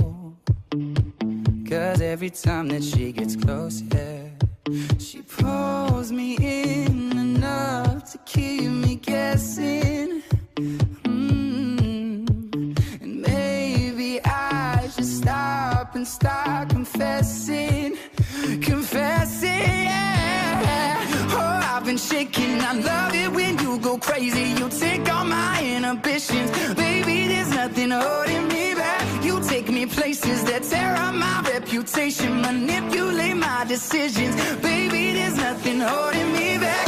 Cause 1.69 1.99
every 2.01 2.29
time 2.29 2.69
that 2.69 2.81
she 2.81 3.11
gets 3.11 3.35
close, 3.35 3.81
yeah, 3.81 4.29
she 4.99 5.21
pulls 5.21 6.13
me 6.13 6.37
in 6.37 7.11
enough 7.11 8.09
to 8.11 8.17
keep 8.19 8.71
me 8.71 8.95
guessing. 8.95 10.23
Mm. 11.03 12.23
And 13.01 13.21
maybe 13.21 14.21
I 14.23 14.89
should 14.95 15.03
stop 15.03 15.95
and 15.95 16.07
start 16.07 16.69
confessing, 16.69 17.97
confessing. 18.61 19.89
Oh, 21.35 21.61
I've 21.73 21.83
been 21.83 21.97
shaking. 21.97 22.61
I 22.61 22.73
love 22.79 23.13
it 23.13 23.29
when 23.33 23.59
you 23.59 23.77
go 23.79 23.97
crazy. 23.97 24.51
You 24.57 24.69
take 24.69 25.11
all 25.13 25.25
my 25.25 25.61
inhibitions, 25.61 26.49
baby. 26.75 27.27
There's 27.27 27.49
nothing 27.49 27.91
holding 27.91 28.47
me 28.47 28.73
take 29.47 29.69
me 29.69 29.85
places 29.85 30.43
that 30.43 30.63
tear 30.63 30.93
up 30.95 31.13
my 31.15 31.41
reputation, 31.53 32.41
manipulate 32.41 33.37
my 33.37 33.63
decisions, 33.65 34.35
baby. 34.61 35.13
There's 35.13 35.37
nothing 35.37 35.79
holding 35.79 36.33
me 36.33 36.57
back. 36.57 36.87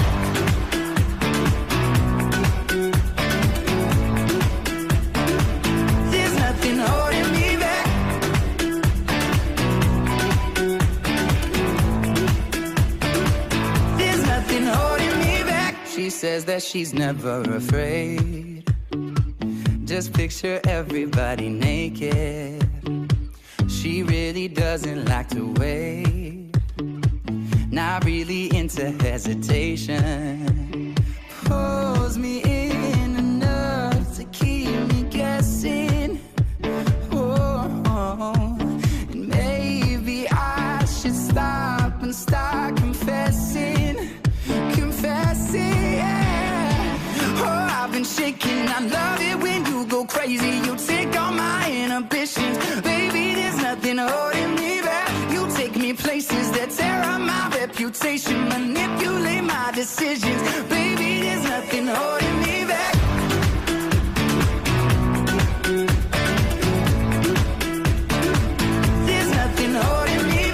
There's 6.11 6.35
nothing 6.45 6.77
holding 6.77 7.31
me 7.37 7.47
back. 7.65 7.85
There's 13.99 14.23
nothing 14.33 14.65
holding 14.65 15.15
me 15.19 15.43
back. 15.43 15.75
She 15.87 16.09
says 16.09 16.45
that 16.45 16.61
she's 16.61 16.93
never 16.93 17.41
afraid. 17.55 18.58
Just 19.89 20.13
picture 20.13 20.61
everybody 20.67 21.49
naked. 21.49 22.63
She 23.67 24.03
really 24.03 24.47
doesn't 24.47 25.05
like 25.05 25.29
to 25.29 25.51
wait. 25.53 26.51
Not 27.71 28.05
really 28.05 28.55
into 28.55 28.91
hesitation. 29.01 30.93
Pulls 31.45 32.19
me 32.19 32.43
in 32.43 32.58
manipulate 58.05 59.43
my 59.43 59.71
decisions, 59.75 60.41
baby. 60.69 61.21
There's 61.21 61.43
nothing 61.43 61.87
holding 61.87 62.39
me 62.39 62.65
back. 62.65 62.95
There's 69.05 69.31
nothing 69.31 69.73
holding 69.73 70.27
me 70.29 70.51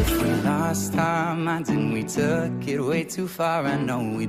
if 0.00 0.22
we 0.22 0.30
lost 0.42 0.96
our 0.96 1.34
minds 1.36 1.68
and 1.68 1.92
we 1.92 2.02
took 2.02 2.66
it 2.66 2.80
way 2.80 3.04
too 3.04 3.28
far. 3.28 3.64
I 3.66 3.76
know 3.76 4.00
we'd 4.16 4.25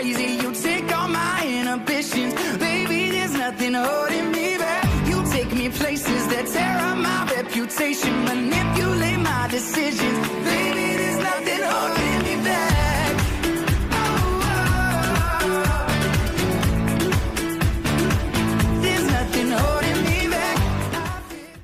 crazy. 0.00 0.28
You 0.42 0.52
take 0.52 0.96
all 0.96 1.08
my 1.08 1.38
inhibitions. 1.60 2.34
Baby, 2.58 3.10
there's 3.14 3.32
nothing 3.32 3.74
holding 3.74 4.30
me 4.32 4.58
back. 4.58 4.84
You 5.10 5.22
take 5.34 5.52
me 5.54 5.68
places 5.68 6.22
that 6.32 6.46
tear 6.52 6.76
up 6.88 6.96
my 6.96 7.20
reputation. 7.36 8.12
Manipulate 8.24 9.18
my 9.18 9.48
decisions. 9.50 10.18
Baby, 10.44 10.86
there's 11.00 11.18
nothing 11.30 11.62
holding 11.72 12.20
me 12.26 12.34
back. 12.44 12.70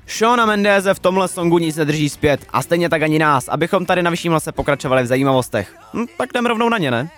Shona 0.05 0.45
Mendeze 0.45 0.93
v 0.93 0.99
tomhle 0.99 1.27
songu 1.27 1.57
nic 1.57 1.75
nedrží 1.75 2.09
zpět 2.09 2.45
a 2.49 2.61
stejně 2.61 2.89
tak 2.89 3.01
ani 3.01 3.19
nás, 3.19 3.47
abychom 3.47 3.85
tady 3.85 4.03
na 4.03 4.09
vyšším 4.11 4.33
lese 4.33 4.51
pokračovali 4.51 5.03
v 5.03 5.05
zajímavostech. 5.05 5.75
Hm, 5.93 6.05
tak 6.17 6.29
jdem 6.33 6.45
rovnou 6.45 6.69
na 6.69 6.77
ně, 6.77 6.91
ne? 6.91 7.09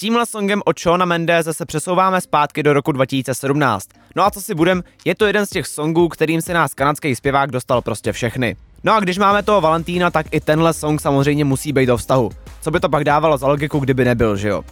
Tímhle 0.00 0.26
songem 0.26 0.62
od 0.64 0.80
Shona 0.80 1.04
Mendeze 1.04 1.54
se 1.54 1.66
přesouváme 1.66 2.20
zpátky 2.20 2.62
do 2.62 2.72
roku 2.72 2.92
2017. 2.92 3.88
No 4.16 4.24
a 4.24 4.30
co 4.30 4.40
si 4.40 4.54
budem, 4.54 4.82
je 5.04 5.14
to 5.14 5.26
jeden 5.26 5.46
z 5.46 5.50
těch 5.50 5.66
songů, 5.66 6.08
kterým 6.08 6.42
si 6.42 6.52
nás 6.52 6.74
kanadský 6.74 7.14
zpěvák 7.14 7.50
dostal 7.50 7.82
prostě 7.82 8.12
všechny. 8.12 8.56
No 8.84 8.94
a 8.94 9.00
když 9.00 9.18
máme 9.18 9.42
toho 9.42 9.60
Valentína, 9.60 10.10
tak 10.10 10.26
i 10.30 10.40
tenhle 10.40 10.72
song 10.72 11.00
samozřejmě 11.00 11.44
musí 11.44 11.72
být 11.72 11.86
do 11.86 11.96
vztahu. 11.96 12.30
Co 12.60 12.70
by 12.70 12.80
to 12.80 12.88
pak 12.88 13.04
dávalo 13.04 13.38
za 13.38 13.46
logiku, 13.46 13.78
kdyby 13.78 14.04
nebyl, 14.04 14.36
že 14.36 14.48
jo? 14.48 14.64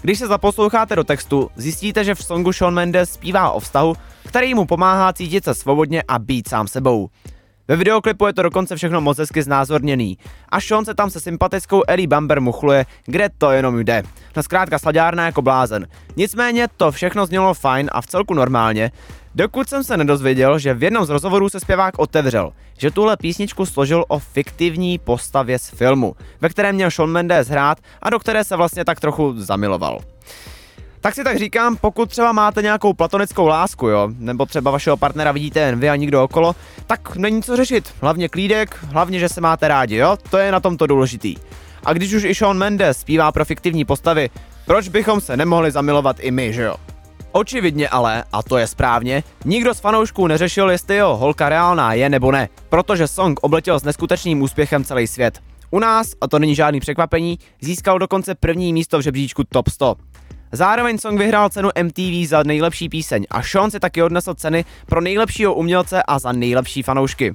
Když 0.00 0.18
se 0.18 0.26
zaposloucháte 0.26 0.96
do 0.96 1.04
textu, 1.04 1.50
zjistíte, 1.56 2.04
že 2.04 2.14
v 2.14 2.24
songu 2.24 2.52
Shawn 2.52 2.74
Mendes 2.74 3.12
zpívá 3.12 3.50
o 3.50 3.60
vztahu, 3.60 3.94
který 4.26 4.54
mu 4.54 4.64
pomáhá 4.64 5.12
cítit 5.12 5.44
se 5.44 5.54
svobodně 5.54 6.02
a 6.08 6.18
být 6.18 6.48
sám 6.48 6.68
sebou. 6.68 7.08
Ve 7.68 7.76
videoklipu 7.76 8.26
je 8.26 8.32
to 8.32 8.42
dokonce 8.42 8.76
všechno 8.76 9.00
moc 9.00 9.18
hezky 9.18 9.42
znázorněný 9.42 10.18
a 10.48 10.60
Sean 10.60 10.84
se 10.84 10.94
tam 10.94 11.10
se 11.10 11.20
sympatickou 11.20 11.82
Ellie 11.88 12.08
Bamber 12.08 12.40
muchluje, 12.40 12.86
kde 13.06 13.28
to 13.38 13.50
jenom 13.50 13.78
jde. 13.78 14.02
No 14.36 14.42
zkrátka 14.42 14.78
sladárna 14.78 15.26
jako 15.26 15.42
blázen. 15.42 15.86
Nicméně 16.16 16.68
to 16.76 16.92
všechno 16.92 17.26
znělo 17.26 17.54
fajn 17.54 17.90
a 17.92 18.00
v 18.00 18.06
celku 18.06 18.34
normálně, 18.34 18.90
dokud 19.34 19.68
jsem 19.68 19.84
se 19.84 19.96
nedozvěděl, 19.96 20.58
že 20.58 20.74
v 20.74 20.82
jednom 20.82 21.04
z 21.04 21.10
rozhovorů 21.10 21.48
se 21.48 21.60
zpěvák 21.60 21.98
otevřel, 21.98 22.52
že 22.78 22.90
tuhle 22.90 23.16
písničku 23.16 23.66
složil 23.66 24.04
o 24.08 24.18
fiktivní 24.18 24.98
postavě 24.98 25.58
z 25.58 25.70
filmu, 25.70 26.16
ve 26.40 26.48
kterém 26.48 26.74
měl 26.74 26.90
Sean 26.90 27.10
Mendes 27.10 27.48
hrát 27.48 27.78
a 28.02 28.10
do 28.10 28.18
které 28.18 28.44
se 28.44 28.56
vlastně 28.56 28.84
tak 28.84 29.00
trochu 29.00 29.34
zamiloval. 29.36 29.98
Tak 31.02 31.14
si 31.14 31.24
tak 31.24 31.38
říkám, 31.38 31.76
pokud 31.76 32.10
třeba 32.10 32.32
máte 32.32 32.62
nějakou 32.62 32.92
platonickou 32.92 33.46
lásku, 33.46 33.88
jo, 33.88 34.08
nebo 34.18 34.46
třeba 34.46 34.70
vašeho 34.70 34.96
partnera 34.96 35.32
vidíte 35.32 35.60
jen 35.60 35.80
vy 35.80 35.90
a 35.90 35.96
nikdo 35.96 36.24
okolo, 36.24 36.54
tak 36.86 37.16
není 37.16 37.42
co 37.42 37.56
řešit. 37.56 37.94
Hlavně 38.00 38.28
klídek, 38.28 38.78
hlavně, 38.84 39.18
že 39.18 39.28
se 39.28 39.40
máte 39.40 39.68
rádi, 39.68 39.96
jo, 39.96 40.16
to 40.30 40.38
je 40.38 40.52
na 40.52 40.60
tomto 40.60 40.86
důležitý. 40.86 41.36
A 41.84 41.92
když 41.92 42.12
už 42.12 42.24
i 42.24 42.34
Shawn 42.34 42.58
Mendes 42.58 42.98
zpívá 42.98 43.32
pro 43.32 43.44
fiktivní 43.44 43.84
postavy, 43.84 44.30
proč 44.66 44.88
bychom 44.88 45.20
se 45.20 45.36
nemohli 45.36 45.70
zamilovat 45.70 46.16
i 46.20 46.30
my, 46.30 46.52
že 46.52 46.62
jo? 46.62 46.74
Očividně 47.32 47.88
ale, 47.88 48.24
a 48.32 48.42
to 48.42 48.58
je 48.58 48.66
správně, 48.66 49.22
nikdo 49.44 49.74
z 49.74 49.80
fanoušků 49.80 50.26
neřešil, 50.26 50.70
jestli 50.70 50.94
jeho 50.94 51.16
holka 51.16 51.48
reálná 51.48 51.94
je 51.94 52.08
nebo 52.08 52.32
ne, 52.32 52.48
protože 52.68 53.08
song 53.08 53.40
obletěl 53.40 53.80
s 53.80 53.84
neskutečným 53.84 54.42
úspěchem 54.42 54.84
celý 54.84 55.06
svět. 55.06 55.40
U 55.70 55.78
nás, 55.78 56.12
a 56.20 56.28
to 56.28 56.38
není 56.38 56.54
žádný 56.54 56.80
překvapení, 56.80 57.38
získal 57.60 57.98
dokonce 57.98 58.34
první 58.34 58.72
místo 58.72 58.98
v 58.98 59.02
žebříčku 59.02 59.44
Top 59.44 59.68
100. 59.68 59.96
Zároveň 60.54 60.98
song 60.98 61.18
vyhrál 61.18 61.48
cenu 61.48 61.68
MTV 61.82 62.28
za 62.28 62.42
nejlepší 62.42 62.88
píseň 62.88 63.26
a 63.30 63.42
Sean 63.42 63.70
si 63.70 63.80
taky 63.80 64.02
odnesl 64.02 64.34
ceny 64.34 64.64
pro 64.86 65.00
nejlepšího 65.00 65.54
umělce 65.54 66.02
a 66.02 66.18
za 66.18 66.32
nejlepší 66.32 66.82
fanoušky. 66.82 67.34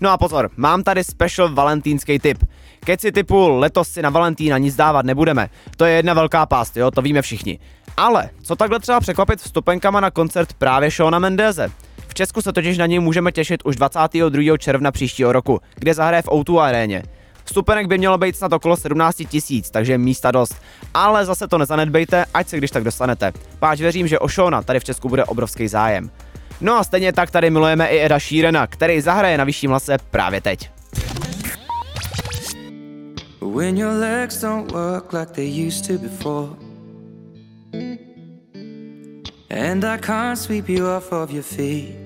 No 0.00 0.10
a 0.10 0.18
pozor, 0.18 0.50
mám 0.56 0.82
tady 0.82 1.04
special 1.04 1.54
valentýnský 1.54 2.18
tip. 2.18 2.44
Keci 2.84 3.12
typu 3.12 3.48
letos 3.48 3.88
si 3.88 4.02
na 4.02 4.10
Valentína 4.10 4.58
nic 4.58 4.76
dávat 4.76 5.06
nebudeme, 5.06 5.48
to 5.76 5.84
je 5.84 5.96
jedna 5.96 6.14
velká 6.14 6.46
pást, 6.46 6.76
jo, 6.76 6.90
to 6.90 7.02
víme 7.02 7.22
všichni. 7.22 7.58
Ale 7.96 8.30
co 8.42 8.56
takhle 8.56 8.80
třeba 8.80 9.00
překvapit 9.00 9.40
vstupenkama 9.40 10.00
na 10.00 10.10
koncert 10.10 10.52
právě 10.52 10.90
Shona 10.90 11.18
Mendeze? 11.18 11.68
V 12.08 12.14
Česku 12.14 12.42
se 12.42 12.52
totiž 12.52 12.78
na 12.78 12.86
něj 12.86 12.98
můžeme 12.98 13.32
těšit 13.32 13.62
už 13.64 13.76
22. 13.76 14.56
června 14.56 14.92
příštího 14.92 15.32
roku, 15.32 15.60
kde 15.74 15.94
zahraje 15.94 16.22
v 16.22 16.28
O2 16.28 16.58
aréně. 16.58 17.02
Vstupenek 17.46 17.86
by 17.86 17.98
mělo 17.98 18.18
být 18.18 18.36
snad 18.36 18.52
okolo 18.52 18.76
17 18.76 19.22
tisíc, 19.28 19.70
takže 19.70 19.98
místa 19.98 20.30
dost. 20.30 20.56
Ale 20.94 21.26
zase 21.26 21.48
to 21.48 21.58
nezanedbejte, 21.58 22.24
ať 22.34 22.48
se 22.48 22.56
když 22.56 22.70
tak 22.70 22.84
dostanete. 22.84 23.32
Páč 23.58 23.80
věřím, 23.80 24.08
že 24.08 24.18
o 24.18 24.28
Shona 24.28 24.62
tady 24.62 24.80
v 24.80 24.84
Česku 24.84 25.08
bude 25.08 25.24
obrovský 25.24 25.68
zájem. 25.68 26.10
No 26.60 26.74
a 26.74 26.84
stejně 26.84 27.12
tak 27.12 27.30
tady 27.30 27.50
milujeme 27.50 27.86
i 27.86 28.04
Eda 28.04 28.18
Sheerana, 28.18 28.66
který 28.66 29.00
zahraje 29.00 29.38
na 29.38 29.44
vyšším 29.44 29.70
lase 29.70 29.98
právě 30.10 30.40
teď. 30.40 30.70
When 33.56 33.76
your 33.78 33.92
legs 33.92 34.40
don't 34.40 34.72
work 34.72 35.12
like 35.12 35.32
they 35.32 35.66
used 35.66 35.86
to 35.86 35.98
before. 35.98 36.48
And 39.50 39.84
I 39.84 39.98
can't 39.98 40.38
sweep 40.38 40.68
you 40.68 40.86
off 40.86 41.12
of 41.12 41.30
your 41.30 41.42
feet. 41.42 42.05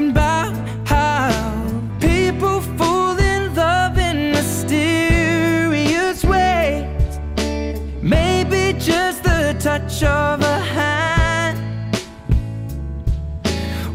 I'm 0.00 0.12
about 0.12 0.54
how 0.88 1.30
people 2.00 2.62
fall 2.78 3.18
in 3.18 3.54
love 3.54 3.98
in 3.98 4.30
mysterious 4.30 6.24
ways. 6.24 7.18
Maybe 8.00 8.72
just 8.78 9.22
the 9.24 9.54
touch 9.60 10.02
of 10.02 10.40
a 10.40 10.58
hand. 10.76 11.58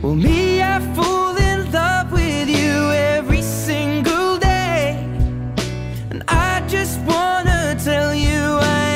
Well, 0.04 0.14
me, 0.14 0.62
I 0.62 0.80
fall 0.94 1.36
in 1.38 1.72
love 1.72 2.12
with 2.12 2.50
you 2.50 2.92
every 3.18 3.42
single 3.42 4.38
day. 4.38 5.00
And 6.12 6.24
I 6.28 6.64
just 6.68 7.00
wanna 7.00 7.76
tell 7.84 8.14
you 8.14 8.60
I 8.62 8.90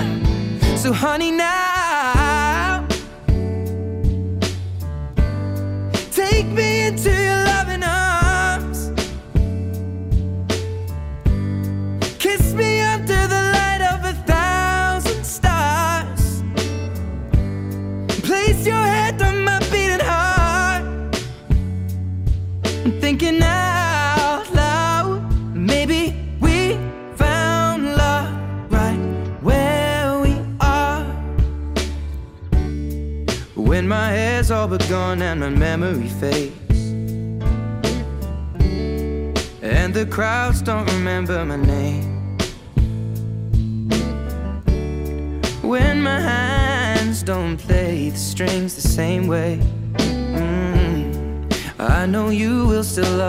am. 0.00 0.76
So, 0.76 0.92
honey, 0.92 1.30
now 1.30 1.47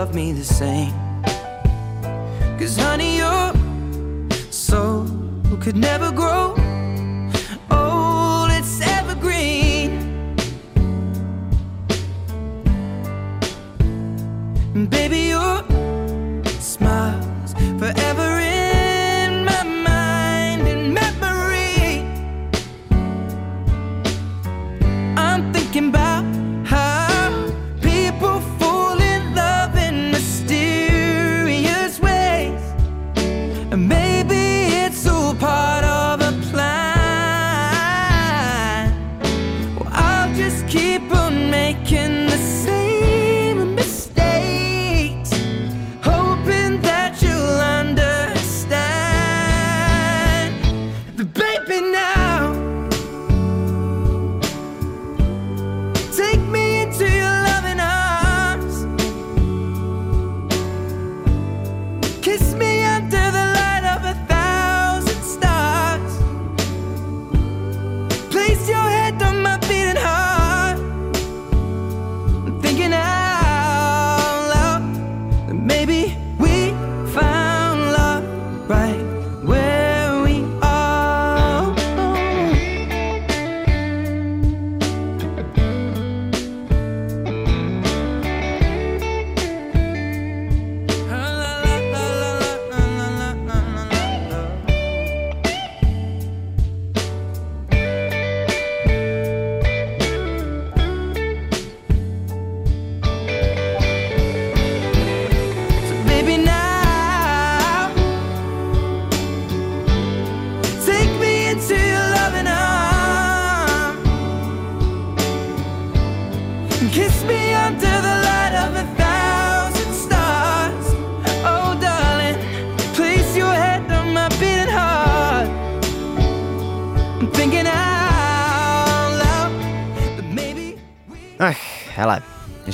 love 0.00 0.14
me 0.14 0.32
the 0.32 0.42
same. 0.42 0.94
Cause 2.58 2.74
honey, 2.78 3.18
your 3.18 3.52
soul 4.50 5.06
could 5.60 5.76
never 5.76 6.09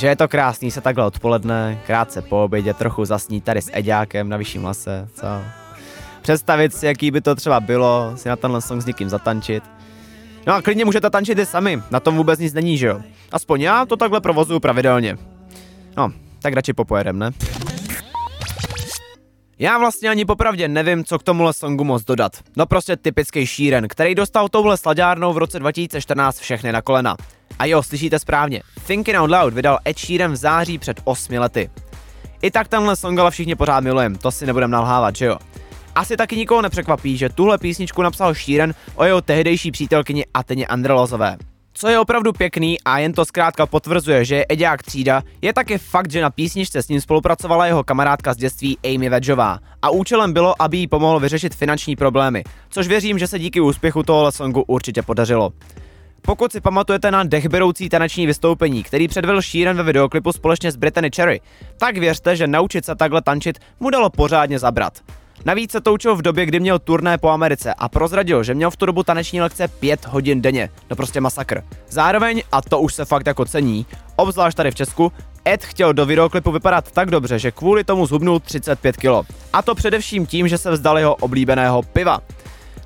že 0.07 0.11
je 0.11 0.16
to 0.16 0.29
krásný 0.29 0.71
se 0.71 0.81
takhle 0.81 1.05
odpoledne, 1.05 1.81
krátce 1.87 2.23
po 2.23 2.45
obědě, 2.45 2.75
trochu 2.75 3.05
zasnít 3.05 3.45
tady 3.45 3.62
s 3.62 3.71
Eďákem 3.73 4.29
na 4.29 4.37
vyšším 4.37 4.64
lase, 4.64 5.09
co? 5.14 5.27
Představit 6.23 6.75
si, 6.75 6.87
jaký 6.87 7.11
by 7.11 7.21
to 7.21 7.35
třeba 7.35 7.61
bylo, 7.61 8.12
si 8.14 8.29
na 8.29 8.37
tenhle 8.37 8.61
song 8.61 8.83
s 8.83 8.87
někým 8.87 9.09
zatančit. 9.09 9.64
No 10.47 10.55
a 10.55 10.62
klidně 10.62 10.85
můžete 10.85 11.11
tančit 11.11 11.38
i 11.38 11.47
sami, 11.47 11.83
na 11.90 12.01
tom 12.01 12.16
vůbec 12.16 12.40
nic 12.40 12.55
není, 12.55 12.79
že 12.79 12.87
jo? 12.87 13.01
Aspoň 13.33 13.61
já 13.61 13.87
to 13.87 13.97
takhle 13.97 14.21
provozuju 14.21 14.61
pravidelně. 14.61 15.19
No, 15.97 16.12
tak 16.42 16.55
radši 16.55 16.73
popojedem, 16.73 17.19
ne? 17.19 17.31
Já 19.59 19.79
vlastně 19.79 20.09
ani 20.09 20.25
popravdě 20.25 20.69
nevím, 20.69 21.05
co 21.05 21.19
k 21.19 21.23
tomuhle 21.23 21.53
songu 21.53 21.85
moc 21.85 22.05
dodat. 22.05 22.33
No 22.57 22.66
prostě 22.66 22.97
typický 22.97 23.47
šíren, 23.47 23.88
který 23.88 24.14
dostal 24.14 24.49
touhle 24.49 24.77
sladárnou 24.77 25.33
v 25.33 25.38
roce 25.38 25.59
2014 25.59 26.38
všechny 26.38 26.73
na 26.73 26.83
kolena. 26.83 27.16
A 27.59 27.67
jo, 27.67 27.83
slyšíte 27.83 28.19
správně, 28.19 28.63
Thinking 28.87 29.19
Out 29.19 29.31
Loud 29.31 29.55
vydal 29.55 29.79
Ed 29.89 29.99
Sheeran 29.99 30.33
v 30.33 30.37
září 30.37 30.79
před 30.79 31.01
8 31.05 31.39
lety. 31.39 31.71
I 32.43 32.51
tak 32.51 32.69
tenhle 32.69 32.97
song 32.97 33.19
ale 33.19 33.31
všichni 33.31 33.55
pořád 33.55 33.81
milujem, 33.81 34.17
to 34.17 34.31
si 34.31 34.47
nebudem 34.47 34.71
nalhávat, 34.71 35.17
že 35.17 35.27
jo? 35.27 35.39
Asi 35.95 36.17
taky 36.17 36.37
nikoho 36.37 36.63
nepřekvapí, 36.63 37.17
že 37.17 37.29
tuhle 37.29 37.59
písničku 37.59 38.03
napsal 38.03 38.35
Sheeran 38.35 38.75
o 38.95 39.05
jeho 39.05 39.21
tehdejší 39.21 39.71
přítelkyni 39.71 40.25
Ateně 40.35 40.67
Andrelozové. 40.67 41.37
Co 41.79 41.89
je 41.89 41.99
opravdu 41.99 42.33
pěkný 42.33 42.81
a 42.81 42.99
jen 42.99 43.13
to 43.13 43.25
zkrátka 43.25 43.67
potvrzuje, 43.67 44.25
že 44.25 44.37
je 44.37 44.47
Eďák 44.49 44.83
třída, 44.83 45.23
je 45.43 45.53
taky 45.53 45.79
fakt, 45.79 46.11
že 46.11 46.23
na 46.23 46.31
písničce 46.31 46.83
s 46.83 46.89
ním 46.89 47.01
spolupracovala 47.01 47.67
jeho 47.67 47.85
kamarádka 47.85 48.35
z 48.35 48.37
dětství 48.37 48.79
Amy 48.85 49.09
Vedžová 49.09 49.59
a 49.83 49.91
účelem 49.91 50.33
bylo, 50.33 50.63
aby 50.63 50.77
jí 50.77 50.87
pomohl 50.87 51.21
vyřešit 51.21 51.55
finanční 51.55 51.97
problémy, 51.97 52.45
což 52.71 52.89
věřím, 52.89 53.19
že 53.19 53.27
se 53.27 53.39
díky 53.39 53.61
úspěchu 53.61 54.03
tohohle 54.03 54.33
songu 54.33 54.65
určitě 54.67 55.03
podařilo. 55.03 55.53
Pokud 56.27 56.53
si 56.53 56.61
pamatujete 56.61 57.11
na 57.11 57.25
dechberoucí 57.25 57.89
taneční 57.89 58.27
vystoupení, 58.27 58.83
který 58.83 59.09
předvedl 59.09 59.43
Sheeran 59.43 59.77
ve 59.77 59.83
videoklipu 59.83 60.33
společně 60.33 60.73
s 60.73 60.77
Brittany 60.77 61.11
Cherry, 61.17 61.41
tak 61.79 61.97
věřte, 61.97 62.37
že 62.37 62.47
naučit 62.47 62.85
se 62.85 62.95
takhle 62.95 63.23
tančit 63.23 63.59
mu 63.81 63.91
dalo 63.91 64.11
pořádně 64.11 64.59
zabrat. 64.59 64.99
Navíc 65.45 65.73
se 65.73 65.81
toučil 65.81 66.17
v 66.17 66.23
době, 66.23 66.47
kdy 66.47 66.61
měl 66.61 66.79
turné 66.79 67.19
po 67.19 67.29
Americe 67.29 67.75
a 67.75 67.89
prozradil, 67.89 68.43
že 68.43 68.55
měl 68.55 68.71
v 68.71 68.77
tu 68.77 68.87
dobu 68.87 69.03
taneční 69.03 69.41
lekce 69.41 69.69
5 69.69 70.07
hodin 70.07 70.43
denně. 70.43 70.69
No 70.91 70.97
prostě 70.97 71.21
masakr. 71.21 71.62
Zároveň, 71.89 72.43
a 72.53 72.62
to 72.62 72.81
už 72.81 72.95
se 72.95 73.05
fakt 73.05 73.27
jako 73.27 73.45
cení, 73.45 73.87
obzvlášť 74.17 74.57
tady 74.57 74.71
v 74.71 74.75
Česku, 74.75 75.12
Ed 75.49 75.65
chtěl 75.65 75.95
do 75.95 76.07
videoklipu 76.07 76.53
vypadat 76.53 76.91
tak 76.91 77.11
dobře, 77.11 77.39
že 77.39 77.51
kvůli 77.51 77.85
tomu 77.85 78.07
zhubnul 78.07 78.41
35 78.41 78.97
kg. 78.97 79.31
A 79.53 79.62
to 79.62 79.75
především 79.75 80.27
tím, 80.27 80.49
že 80.49 80.59
se 80.59 80.71
vzdal 80.71 80.99
jeho 80.99 81.15
oblíbeného 81.15 81.83
piva. 81.83 82.21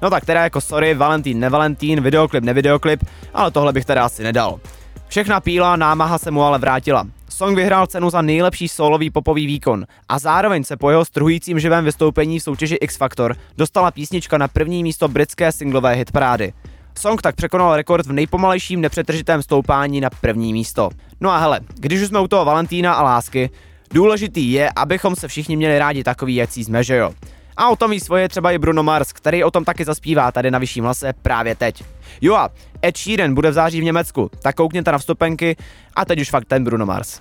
No 0.02 0.10
tak 0.10 0.24
teda 0.24 0.42
jako 0.42 0.60
sorry, 0.60 0.94
Valentín, 0.94 1.40
nevalentín, 1.40 2.00
videoklip, 2.00 2.44
nevideoklip, 2.44 3.04
ale 3.34 3.50
tohle 3.50 3.72
bych 3.72 3.84
teda 3.84 4.04
asi 4.04 4.22
nedal. 4.22 4.60
Všechna 5.08 5.40
píla, 5.40 5.76
námaha 5.76 6.18
se 6.18 6.30
mu 6.30 6.42
ale 6.42 6.58
vrátila. 6.58 7.06
Song 7.28 7.56
vyhrál 7.56 7.86
cenu 7.86 8.10
za 8.10 8.22
nejlepší 8.22 8.68
solový 8.68 9.10
popový 9.10 9.46
výkon 9.46 9.86
a 10.08 10.18
zároveň 10.18 10.64
se 10.64 10.76
po 10.76 10.90
jeho 10.90 11.04
strhujícím 11.04 11.60
živém 11.60 11.84
vystoupení 11.84 12.38
v 12.38 12.42
soutěži 12.42 12.74
X 12.74 12.96
Factor 12.96 13.36
dostala 13.58 13.90
písnička 13.90 14.38
na 14.38 14.48
první 14.48 14.82
místo 14.82 15.08
britské 15.08 15.52
singlové 15.52 15.94
hitparády. 15.94 16.52
Song 16.98 17.22
tak 17.22 17.36
překonal 17.36 17.76
rekord 17.76 18.06
v 18.06 18.12
nejpomalejším 18.12 18.80
nepřetržitém 18.80 19.42
stoupání 19.42 20.00
na 20.00 20.10
první 20.20 20.52
místo. 20.52 20.90
No 21.20 21.30
a 21.30 21.38
hele, 21.38 21.60
když 21.74 22.02
už 22.02 22.08
jsme 22.08 22.20
u 22.20 22.28
toho 22.28 22.44
Valentína 22.44 22.94
a 22.94 23.02
lásky, 23.02 23.50
důležitý 23.92 24.52
je, 24.52 24.70
abychom 24.76 25.16
se 25.16 25.28
všichni 25.28 25.56
měli 25.56 25.78
rádi 25.78 26.04
takový, 26.04 26.34
jak 26.34 26.52
jsme, 26.52 26.84
že 26.84 26.96
jo? 26.96 27.12
A 27.60 27.68
o 27.68 27.76
tom 27.76 27.90
ví 27.90 28.00
svoje 28.00 28.28
třeba 28.28 28.52
i 28.52 28.58
Bruno 28.58 28.82
Mars, 28.82 29.12
který 29.12 29.44
o 29.44 29.50
tom 29.50 29.64
taky 29.64 29.84
zaspívá 29.84 30.32
tady 30.32 30.50
na 30.50 30.58
vyšším 30.58 30.84
hlase 30.84 31.12
právě 31.22 31.54
teď. 31.54 31.84
Jo 32.20 32.34
a 32.34 32.50
Ed 32.84 32.96
Sheeran 32.96 33.34
bude 33.34 33.50
v 33.50 33.52
září 33.52 33.80
v 33.80 33.84
Německu, 33.84 34.30
tak 34.42 34.56
koukněte 34.56 34.92
na 34.92 34.98
vstupenky 34.98 35.56
a 35.96 36.04
teď 36.04 36.20
už 36.20 36.30
fakt 36.30 36.44
ten 36.44 36.64
Bruno 36.64 36.86
Mars. 36.86 37.20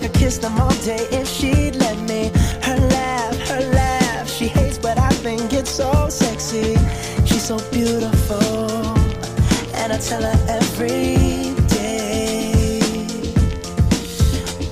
Could 0.00 0.14
kiss 0.14 0.38
them 0.38 0.58
all 0.58 0.74
day 0.82 1.06
if 1.10 1.28
she'd 1.28 1.76
let 1.76 1.98
me. 2.08 2.30
Her 2.62 2.76
laugh, 2.76 3.36
her 3.48 3.60
laugh, 3.72 4.28
she 4.28 4.46
hates, 4.48 4.78
but 4.78 4.98
I 4.98 5.10
think 5.10 5.52
it's 5.52 5.70
so 5.70 6.08
sexy. 6.08 6.76
She's 7.26 7.44
so 7.44 7.58
beautiful, 7.70 8.40
and 9.74 9.92
I 9.92 9.98
tell 9.98 10.22
her 10.22 10.38
every 10.48 11.54
day. 11.68 12.80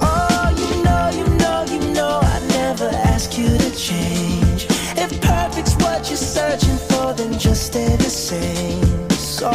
Oh, 0.01 0.49
you 0.61 0.83
know, 0.87 1.05
you 1.19 1.27
know, 1.37 1.65
you 1.75 1.93
know, 1.93 2.21
I 2.23 2.41
never 2.49 2.89
ask 3.13 3.37
you 3.37 3.49
to 3.59 3.71
change. 3.77 4.67
If 4.97 5.21
perfect's 5.21 5.75
what 5.77 6.09
you're 6.09 6.17
searching 6.17 6.79
for, 6.89 7.13
then 7.13 7.39
just 7.39 7.67
stay 7.67 7.97
the 7.97 8.11
same. 8.11 9.11
So 9.11 9.51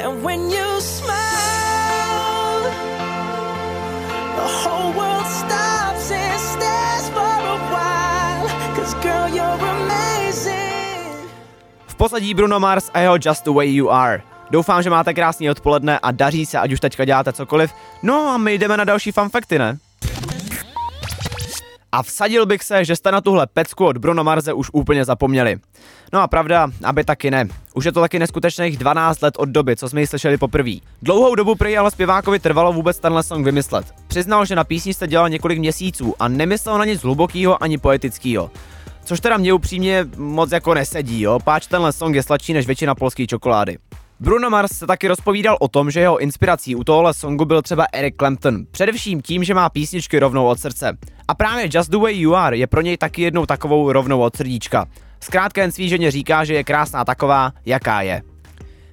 And 0.00 0.24
when 0.24 0.50
you 0.50 0.80
smile, 0.80 1.12
the 4.36 4.48
whole 4.48 4.92
world 4.96 5.26
stops 5.26 6.10
and 6.10 6.40
stares 6.40 7.08
for 7.12 7.20
a 7.20 7.58
while. 7.68 8.48
Cause 8.76 8.94
girl, 9.04 9.28
you're 9.28 9.60
amazing. 9.60 11.28
V 11.86 11.94
pozadí 11.94 12.34
Bruno 12.34 12.60
Mars 12.60 12.90
a 12.94 13.00
jeho 13.00 13.18
Just 13.20 13.44
the 13.44 13.50
Way 13.52 13.68
You 13.76 13.90
Are. 13.90 14.22
Doufám, 14.50 14.82
že 14.82 14.90
máte 14.90 15.14
krásný 15.14 15.50
odpoledne 15.50 15.98
a 15.98 16.10
daří 16.10 16.46
se, 16.46 16.58
ať 16.58 16.72
už 16.72 16.80
teďka 16.80 17.04
děláte 17.04 17.32
cokoliv. 17.32 17.72
No 18.02 18.28
a 18.28 18.38
my 18.38 18.58
jdeme 18.58 18.76
na 18.76 18.84
další 18.84 19.12
fanfakty, 19.12 19.58
ne? 19.58 19.78
A 21.92 22.02
vsadil 22.02 22.46
bych 22.46 22.62
se, 22.62 22.84
že 22.84 22.96
jste 22.96 23.12
na 23.12 23.20
tuhle 23.20 23.46
pecku 23.46 23.86
od 23.86 23.98
Bruno 23.98 24.24
Marze 24.24 24.52
už 24.52 24.70
úplně 24.72 25.04
zapomněli. 25.04 25.56
No 26.12 26.20
a 26.20 26.28
pravda, 26.28 26.68
aby 26.84 27.04
taky 27.04 27.30
ne. 27.30 27.48
Už 27.74 27.84
je 27.84 27.92
to 27.92 28.00
taky 28.00 28.18
neskutečných 28.18 28.76
12 28.76 29.22
let 29.22 29.34
od 29.36 29.48
doby, 29.48 29.76
co 29.76 29.88
jsme 29.88 30.00
ji 30.00 30.06
slyšeli 30.06 30.36
poprvé. 30.36 30.72
Dlouhou 31.02 31.34
dobu 31.34 31.54
prý 31.54 31.78
ale 31.78 31.90
zpěvákovi 31.90 32.38
trvalo 32.38 32.72
vůbec 32.72 32.98
tenhle 32.98 33.22
song 33.22 33.44
vymyslet. 33.44 33.86
Přiznal, 34.06 34.44
že 34.44 34.56
na 34.56 34.64
písničce 34.64 35.06
dělal 35.06 35.28
několik 35.28 35.58
měsíců 35.58 36.14
a 36.18 36.28
nemyslel 36.28 36.78
na 36.78 36.84
nic 36.84 37.02
hlubokého 37.02 37.62
ani 37.62 37.78
poetického. 37.78 38.50
Což 39.04 39.20
teda 39.20 39.36
mě 39.36 39.52
upřímně 39.52 40.06
moc 40.16 40.52
jako 40.52 40.74
nesedí, 40.74 41.20
jo, 41.20 41.38
páč 41.44 41.66
tenhle 41.66 41.92
song 41.92 42.14
je 42.14 42.22
sladší 42.22 42.52
než 42.52 42.66
většina 42.66 42.94
polské 42.94 43.26
čokolády. 43.26 43.78
Bruno 44.22 44.50
Mars 44.50 44.72
se 44.72 44.86
taky 44.86 45.08
rozpovídal 45.08 45.56
o 45.60 45.68
tom, 45.68 45.90
že 45.90 46.00
jeho 46.00 46.18
inspirací 46.18 46.76
u 46.76 46.84
tohohle 46.84 47.14
songu 47.14 47.44
byl 47.44 47.62
třeba 47.62 47.86
Eric 47.92 48.14
Clapton, 48.18 48.64
především 48.70 49.22
tím, 49.22 49.44
že 49.44 49.54
má 49.54 49.68
písničky 49.68 50.18
rovnou 50.18 50.46
od 50.46 50.60
srdce. 50.60 50.98
A 51.28 51.34
právě 51.34 51.68
Just 51.72 51.90
the 51.90 51.96
Way 51.96 52.20
You 52.20 52.34
Are 52.34 52.56
je 52.56 52.66
pro 52.66 52.80
něj 52.80 52.96
taky 52.96 53.22
jednou 53.22 53.46
takovou 53.46 53.92
rovnou 53.92 54.20
od 54.20 54.36
srdíčka. 54.36 54.86
Zkrátka 55.20 55.60
jen 55.60 55.72
svý 55.72 55.88
ženě 55.88 56.10
říká, 56.10 56.44
že 56.44 56.54
je 56.54 56.64
krásná 56.64 57.04
taková, 57.04 57.52
jaká 57.66 58.02
je. 58.02 58.22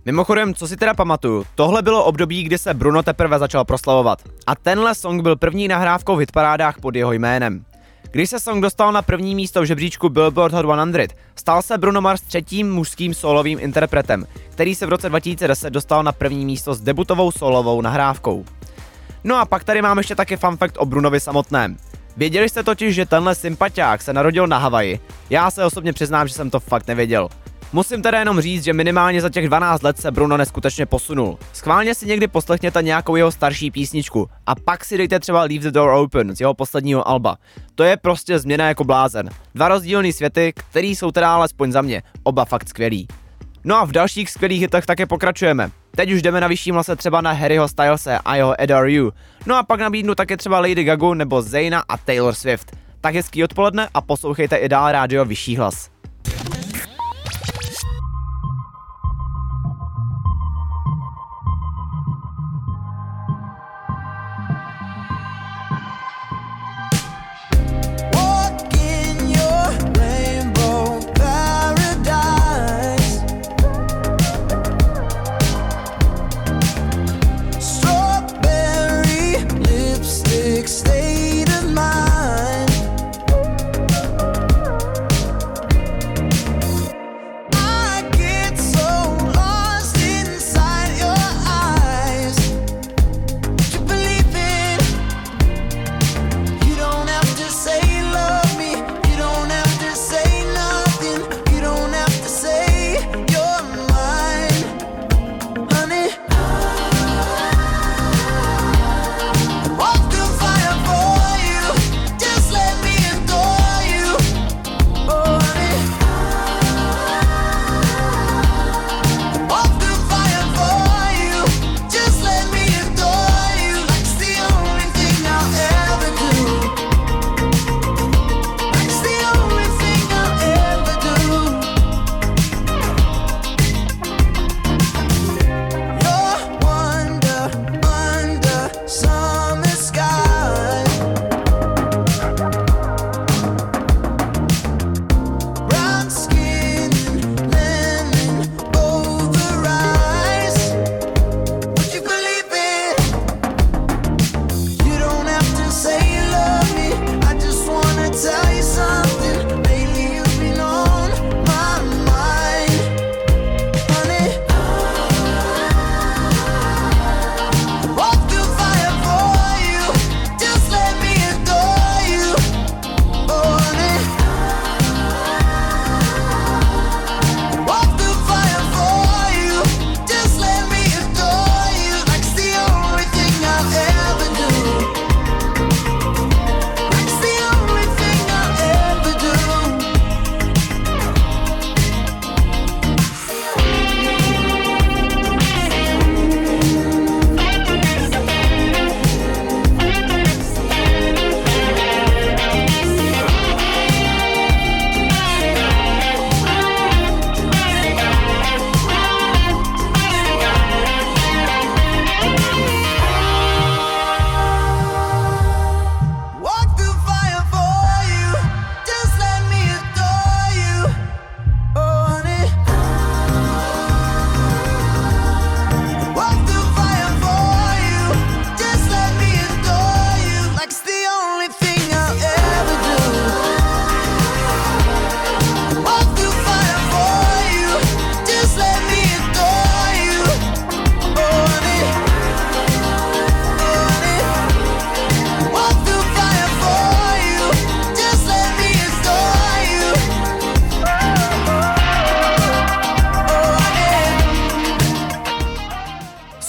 Mimochodem, 0.05 0.53
co 0.53 0.67
si 0.67 0.77
teda 0.77 0.93
pamatuju, 0.93 1.45
tohle 1.55 1.81
bylo 1.81 2.05
období, 2.05 2.43
kdy 2.43 2.57
se 2.57 2.73
Bruno 2.73 3.03
teprve 3.03 3.39
začal 3.39 3.65
proslavovat. 3.65 4.21
A 4.47 4.55
tenhle 4.55 4.95
song 4.95 5.21
byl 5.21 5.35
první 5.35 5.67
nahrávkou 5.67 6.15
v 6.15 6.19
hitparádách 6.19 6.79
pod 6.79 6.95
jeho 6.95 7.13
jménem. 7.13 7.65
Když 8.11 8.29
se 8.29 8.39
song 8.39 8.61
dostal 8.61 8.91
na 8.91 9.01
první 9.01 9.35
místo 9.35 9.61
v 9.61 9.65
žebříčku 9.65 10.09
Billboard 10.09 10.53
Hot 10.53 10.65
100, 10.65 11.15
stal 11.35 11.61
se 11.61 11.77
Bruno 11.77 12.01
Mars 12.01 12.21
třetím 12.21 12.71
mužským 12.71 13.13
solovým 13.13 13.59
interpretem, 13.59 14.27
který 14.49 14.75
se 14.75 14.85
v 14.85 14.89
roce 14.89 15.09
2010 15.09 15.69
dostal 15.69 16.03
na 16.03 16.11
první 16.11 16.45
místo 16.45 16.73
s 16.73 16.81
debutovou 16.81 17.31
solovou 17.31 17.81
nahrávkou. 17.81 18.45
No 19.23 19.35
a 19.35 19.45
pak 19.45 19.63
tady 19.63 19.81
mám 19.81 19.97
ještě 19.97 20.15
taky 20.15 20.37
fun 20.37 20.57
fact 20.57 20.77
o 20.77 20.85
Brunovi 20.85 21.19
samotném. 21.19 21.77
Věděli 22.17 22.49
jste 22.49 22.63
totiž, 22.63 22.95
že 22.95 23.05
tenhle 23.05 23.35
sympatiák 23.35 24.01
se 24.01 24.13
narodil 24.13 24.47
na 24.47 24.57
Havaji? 24.57 24.99
Já 25.29 25.51
se 25.51 25.65
osobně 25.65 25.93
přiznám, 25.93 26.27
že 26.27 26.33
jsem 26.33 26.49
to 26.49 26.59
fakt 26.59 26.87
nevěděl. 26.87 27.29
Musím 27.73 28.01
teda 28.01 28.19
jenom 28.19 28.41
říct, 28.41 28.63
že 28.63 28.73
minimálně 28.73 29.21
za 29.21 29.29
těch 29.29 29.47
12 29.47 29.83
let 29.83 29.97
se 29.97 30.11
Bruno 30.11 30.37
neskutečně 30.37 30.85
posunul. 30.85 31.37
Schválně 31.53 31.95
si 31.95 32.05
někdy 32.05 32.27
poslechněte 32.27 32.83
nějakou 32.83 33.15
jeho 33.15 33.31
starší 33.31 33.71
písničku 33.71 34.29
a 34.45 34.55
pak 34.55 34.85
si 34.85 34.97
dejte 34.97 35.19
třeba 35.19 35.43
Leave 35.43 35.63
the 35.63 35.71
Door 35.71 35.89
Open 35.89 36.35
z 36.35 36.41
jeho 36.41 36.53
posledního 36.53 37.07
alba. 37.07 37.37
To 37.75 37.83
je 37.83 37.97
prostě 37.97 38.39
změna 38.39 38.67
jako 38.67 38.83
blázen. 38.83 39.29
Dva 39.55 39.67
rozdílné 39.67 40.13
světy, 40.13 40.53
který 40.55 40.95
jsou 40.95 41.11
teda 41.11 41.35
alespoň 41.35 41.71
za 41.71 41.81
mě 41.81 42.03
oba 42.23 42.45
fakt 42.45 42.69
skvělý. 42.69 43.07
No 43.63 43.75
a 43.75 43.85
v 43.85 43.91
dalších 43.91 44.29
skvělých 44.29 44.61
hitech 44.61 44.85
také 44.85 45.05
pokračujeme. 45.05 45.71
Teď 45.95 46.11
už 46.11 46.21
jdeme 46.21 46.41
na 46.41 46.47
vyšším 46.47 46.75
lase 46.75 46.95
třeba 46.95 47.21
na 47.21 47.31
Harryho 47.31 47.67
Stylese 47.67 48.17
a 48.25 48.35
jeho 48.35 48.55
You. 48.85 49.11
No 49.45 49.55
a 49.55 49.63
pak 49.63 49.79
nabídnu 49.79 50.15
také 50.15 50.37
třeba 50.37 50.59
Lady 50.59 50.83
Gaga 50.83 51.13
nebo 51.13 51.41
Zayna 51.41 51.83
a 51.89 51.97
Taylor 51.97 52.33
Swift. 52.33 52.77
Tak 53.01 53.15
hezký 53.15 53.43
odpoledne 53.43 53.89
a 53.93 54.01
poslouchejte 54.01 54.55
i 54.55 54.69
dál 54.69 54.91
rádio 54.91 55.25
Vyšší 55.25 55.57
hlas. 55.57 55.96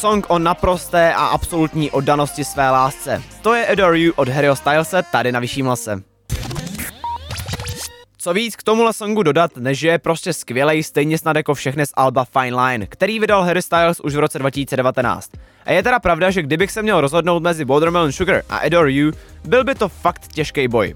Song 0.08 0.26
o 0.28 0.38
naprosté 0.38 1.14
a 1.14 1.26
absolutní 1.26 1.90
oddanosti 1.90 2.44
své 2.44 2.70
lásce. 2.70 3.22
To 3.42 3.54
je 3.54 3.66
Adore 3.66 3.98
You 3.98 4.12
od 4.16 4.28
Harryho 4.28 4.56
Stylese 4.56 5.02
tady 5.12 5.32
na 5.32 5.40
Vyšším 5.40 5.66
lase. 5.66 6.02
Co 8.18 8.32
víc 8.32 8.56
k 8.56 8.62
tomuhle 8.62 8.92
songu 8.92 9.22
dodat, 9.22 9.56
než 9.56 9.82
je 9.82 9.98
prostě 9.98 10.32
skvělej, 10.32 10.82
stejně 10.82 11.18
snad 11.18 11.36
jako 11.36 11.54
všechny 11.54 11.86
z 11.86 11.92
Alba 11.94 12.24
Fine 12.24 12.62
Line, 12.62 12.86
který 12.86 13.20
vydal 13.20 13.42
Harry 13.42 13.62
Styles 13.62 14.00
už 14.00 14.14
v 14.14 14.18
roce 14.18 14.38
2019. 14.38 15.30
A 15.64 15.72
je 15.72 15.82
teda 15.82 15.98
pravda, 15.98 16.30
že 16.30 16.42
kdybych 16.42 16.72
se 16.72 16.82
měl 16.82 17.00
rozhodnout 17.00 17.42
mezi 17.42 17.64
Watermelon 17.64 18.12
Sugar 18.12 18.42
a 18.48 18.56
Adore 18.56 18.92
You, 18.92 19.12
byl 19.44 19.64
by 19.64 19.74
to 19.74 19.88
fakt 19.88 20.28
těžký 20.32 20.68
boj. 20.68 20.94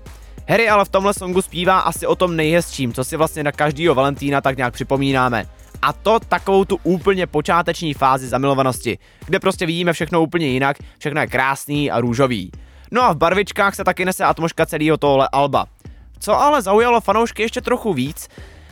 Harry 0.49 0.69
ale 0.69 0.85
v 0.85 0.89
tomhle 0.89 1.15
songu 1.15 1.43
zpívá 1.43 1.79
asi 1.79 2.07
o 2.07 2.15
tom 2.15 2.37
nejhezčím, 2.37 2.93
co 2.93 3.05
si 3.05 3.17
vlastně 3.17 3.45
na 3.45 3.53
každýho 3.53 3.95
Valentína 3.95 4.41
tak 4.41 4.57
nějak 4.57 4.75
připomínáme. 4.75 5.47
A 5.83 5.93
to 5.93 6.21
takovou 6.21 6.65
tu 6.65 6.79
úplně 6.83 7.27
počáteční 7.27 7.95
fázi 7.95 8.29
zamilovanosti, 8.29 8.99
kde 9.27 9.41
prostě 9.41 9.67
vidíme 9.67 9.93
všechno 9.93 10.23
úplně 10.23 10.47
jinak, 10.47 10.77
všechno 10.99 11.21
je 11.21 11.27
krásný 11.27 11.91
a 11.91 12.01
růžový. 12.01 12.51
No 12.91 13.03
a 13.03 13.13
v 13.13 13.17
barvičkách 13.17 13.75
se 13.75 13.85
taky 13.85 14.05
nese 14.05 14.25
atmosféra 14.25 14.67
celého 14.67 14.97
tohle 14.97 15.29
alba. 15.33 15.67
Co 16.19 16.41
ale 16.41 16.63
zaujalo 16.63 17.01
fanoušky 17.01 17.43
ještě 17.43 17.61
trochu 17.61 17.93
víc, 17.95 18.29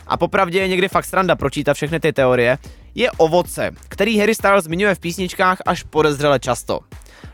a 0.06 0.16
popravdě 0.16 0.58
je 0.58 0.68
někdy 0.68 0.88
fakt 0.88 1.04
sranda 1.04 1.36
pročítat 1.36 1.74
všechny 1.74 2.00
ty 2.00 2.12
teorie, 2.12 2.58
je 2.94 3.10
ovoce, 3.10 3.70
který 3.88 4.18
Harry 4.18 4.34
Styles 4.34 4.64
zmiňuje 4.64 4.94
v 4.94 4.98
písničkách 4.98 5.58
až 5.66 5.82
podezřele 5.82 6.38
často. 6.38 6.80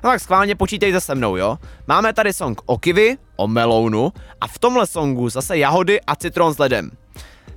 No 0.04 0.10
tak 0.10 0.20
schválně 0.20 0.54
počítejte 0.54 1.00
se 1.00 1.14
mnou, 1.14 1.36
jo. 1.36 1.58
Máme 1.86 2.12
tady 2.12 2.32
song 2.32 2.60
o 2.66 2.78
kiwi, 2.78 3.16
o 3.36 3.48
melounu 3.48 4.12
a 4.40 4.46
v 4.46 4.58
tomhle 4.58 4.86
songu 4.86 5.28
zase 5.28 5.58
jahody 5.58 6.00
a 6.00 6.16
citron 6.16 6.54
s 6.54 6.58
ledem. 6.58 6.90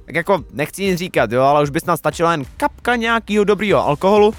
Tak 0.10 0.16
jako 0.16 0.44
nechci 0.54 0.84
nic 0.84 1.00
říkat, 1.00 1.32
jo, 1.32 1.42
ale 1.42 1.64
už 1.64 1.70
by 1.70 1.80
snad 1.80 1.98
stačila 1.98 2.32
jen 2.32 2.44
kapka 2.58 2.96
nějakého 2.96 3.44
dobrýho 3.44 3.86
alkoholu 3.86 4.34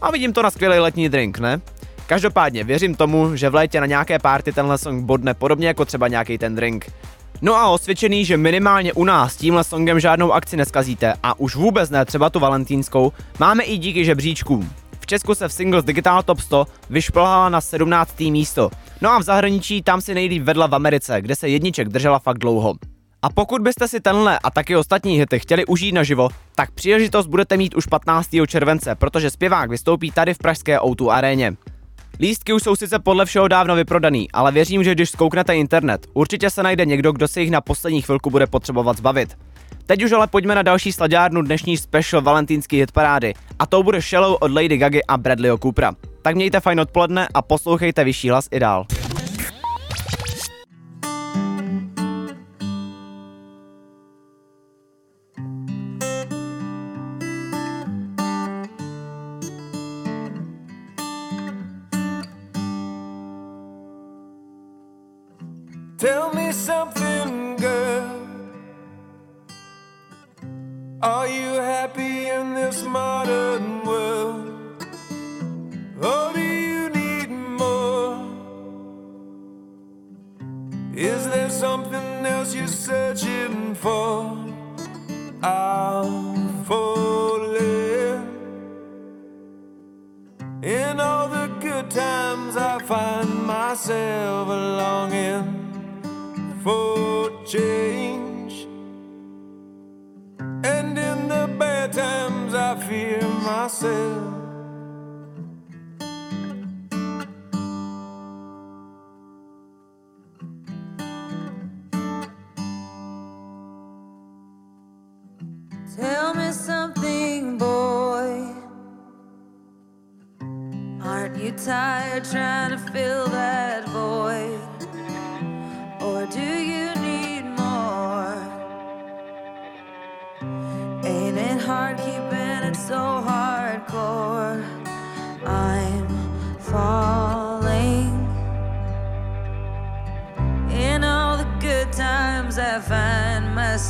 a 0.00 0.10
vidím 0.10 0.32
to 0.32 0.42
na 0.42 0.50
skvělý 0.50 0.78
letní 0.78 1.08
drink, 1.08 1.38
ne? 1.38 1.60
Každopádně 2.06 2.64
věřím 2.64 2.94
tomu, 2.94 3.36
že 3.36 3.48
v 3.48 3.54
létě 3.54 3.80
na 3.80 3.86
nějaké 3.86 4.18
párty 4.18 4.52
tenhle 4.52 4.78
song 4.78 5.04
bodne 5.04 5.34
podobně 5.34 5.66
jako 5.66 5.84
třeba 5.84 6.08
nějaký 6.08 6.38
ten 6.38 6.54
drink. 6.54 6.92
No 7.42 7.54
a 7.54 7.68
osvědčený, 7.68 8.24
že 8.24 8.36
minimálně 8.36 8.92
u 8.92 9.04
nás 9.04 9.36
tímhle 9.36 9.64
songem 9.64 10.00
žádnou 10.00 10.32
akci 10.32 10.56
neskazíte 10.56 11.14
a 11.22 11.38
už 11.40 11.56
vůbec 11.56 11.90
ne 11.90 12.04
třeba 12.04 12.30
tu 12.30 12.40
valentínskou, 12.40 13.12
máme 13.38 13.64
i 13.64 13.78
díky 13.78 14.04
žebříčkům. 14.04 14.70
V 15.00 15.06
Česku 15.06 15.34
se 15.34 15.48
v 15.48 15.52
Singles 15.52 15.84
Digital 15.84 16.22
Top 16.22 16.40
100 16.40 16.66
vyšplhala 16.90 17.48
na 17.48 17.60
17. 17.60 18.20
místo. 18.20 18.70
No 19.00 19.10
a 19.10 19.18
v 19.18 19.22
zahraničí 19.22 19.82
tam 19.82 20.00
si 20.00 20.14
nejlíp 20.14 20.42
vedla 20.42 20.66
v 20.66 20.74
Americe, 20.74 21.22
kde 21.22 21.36
se 21.36 21.48
jedniček 21.48 21.88
držela 21.88 22.18
fakt 22.18 22.38
dlouho. 22.38 22.74
A 23.24 23.30
pokud 23.30 23.62
byste 23.62 23.88
si 23.88 24.00
tenhle 24.00 24.38
a 24.38 24.50
taky 24.50 24.76
ostatní 24.76 25.18
hity 25.18 25.38
chtěli 25.38 25.66
užít 25.66 25.94
naživo, 25.94 26.28
tak 26.54 26.70
příležitost 26.70 27.26
budete 27.26 27.56
mít 27.56 27.74
už 27.74 27.86
15. 27.86 28.28
července, 28.46 28.94
protože 28.94 29.30
zpěvák 29.30 29.70
vystoupí 29.70 30.10
tady 30.10 30.34
v 30.34 30.38
pražské 30.38 30.78
O2 30.78 31.10
aréně. 31.10 31.56
Lístky 32.20 32.52
už 32.52 32.62
jsou 32.62 32.76
sice 32.76 32.98
podle 32.98 33.26
všeho 33.26 33.48
dávno 33.48 33.74
vyprodaný, 33.74 34.30
ale 34.32 34.52
věřím, 34.52 34.84
že 34.84 34.94
když 34.94 35.10
zkouknete 35.10 35.56
internet, 35.56 36.06
určitě 36.14 36.50
se 36.50 36.62
najde 36.62 36.86
někdo, 36.86 37.12
kdo 37.12 37.28
se 37.28 37.40
jich 37.40 37.50
na 37.50 37.60
poslední 37.60 38.02
chvilku 38.02 38.30
bude 38.30 38.46
potřebovat 38.46 38.96
zbavit. 38.96 39.36
Teď 39.86 40.04
už 40.04 40.12
ale 40.12 40.26
pojďme 40.26 40.54
na 40.54 40.62
další 40.62 40.92
sladárnu 40.92 41.42
dnešní 41.42 41.76
special 41.76 42.22
valentýnský 42.22 42.76
hitparády 42.76 43.34
a 43.58 43.66
to 43.66 43.82
bude 43.82 44.00
Shallow 44.00 44.36
od 44.40 44.52
Lady 44.52 44.78
Gagy 44.78 45.00
a 45.08 45.16
Bradleyho 45.16 45.58
Coopera. 45.58 45.92
Tak 46.22 46.34
mějte 46.34 46.60
fajn 46.60 46.80
odpoledne 46.80 47.28
a 47.34 47.42
poslouchejte 47.42 48.04
vyšší 48.04 48.30
hlas 48.30 48.48
i 48.50 48.60
dál. 48.60 48.86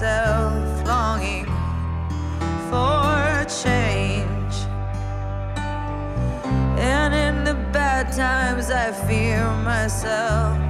Myself 0.03 0.85
longing 0.85 1.47
for 2.69 3.47
change. 3.63 4.55
And 6.77 7.15
in 7.15 7.45
the 7.45 7.55
bad 7.73 8.13
times, 8.13 8.73
I 8.73 8.91
fear 9.07 9.49
myself. 9.63 10.62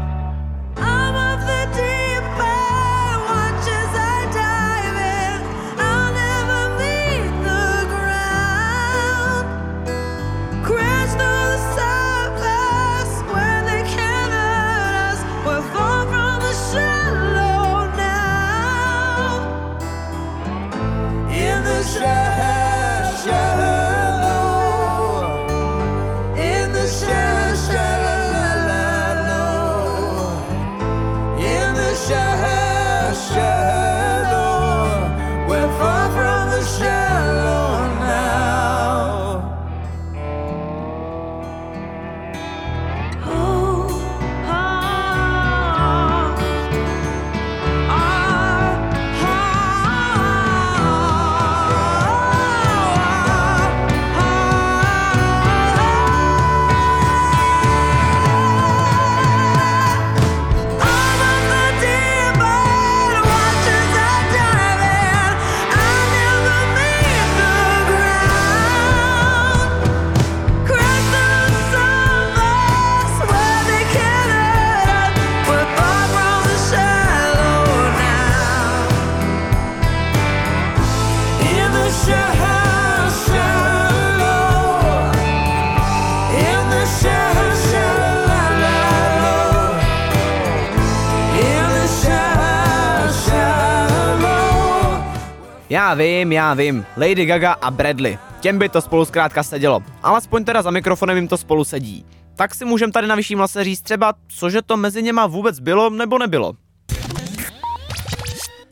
Vím, 95.94 96.32
já 96.32 96.54
vím, 96.54 96.86
Lady 96.96 97.26
Gaga 97.26 97.52
a 97.52 97.70
Bradley. 97.70 98.18
Těm 98.40 98.58
by 98.58 98.68
to 98.68 98.80
spolu 98.80 99.04
zkrátka 99.04 99.42
sedělo. 99.42 99.82
Alespoň 100.02 100.44
teda 100.44 100.62
za 100.62 100.70
mikrofonem 100.70 101.16
jim 101.16 101.28
to 101.28 101.36
spolu 101.36 101.64
sedí. 101.64 102.04
Tak 102.36 102.54
si 102.54 102.64
můžem 102.64 102.92
tady 102.92 103.06
na 103.06 103.14
vyšším 103.14 103.40
lase 103.40 103.64
říct 103.64 103.82
třeba, 103.82 104.12
cože 104.28 104.62
to 104.62 104.76
mezi 104.76 105.02
něma 105.02 105.26
vůbec 105.26 105.60
bylo 105.60 105.90
nebo 105.90 106.18
nebylo. 106.18 106.52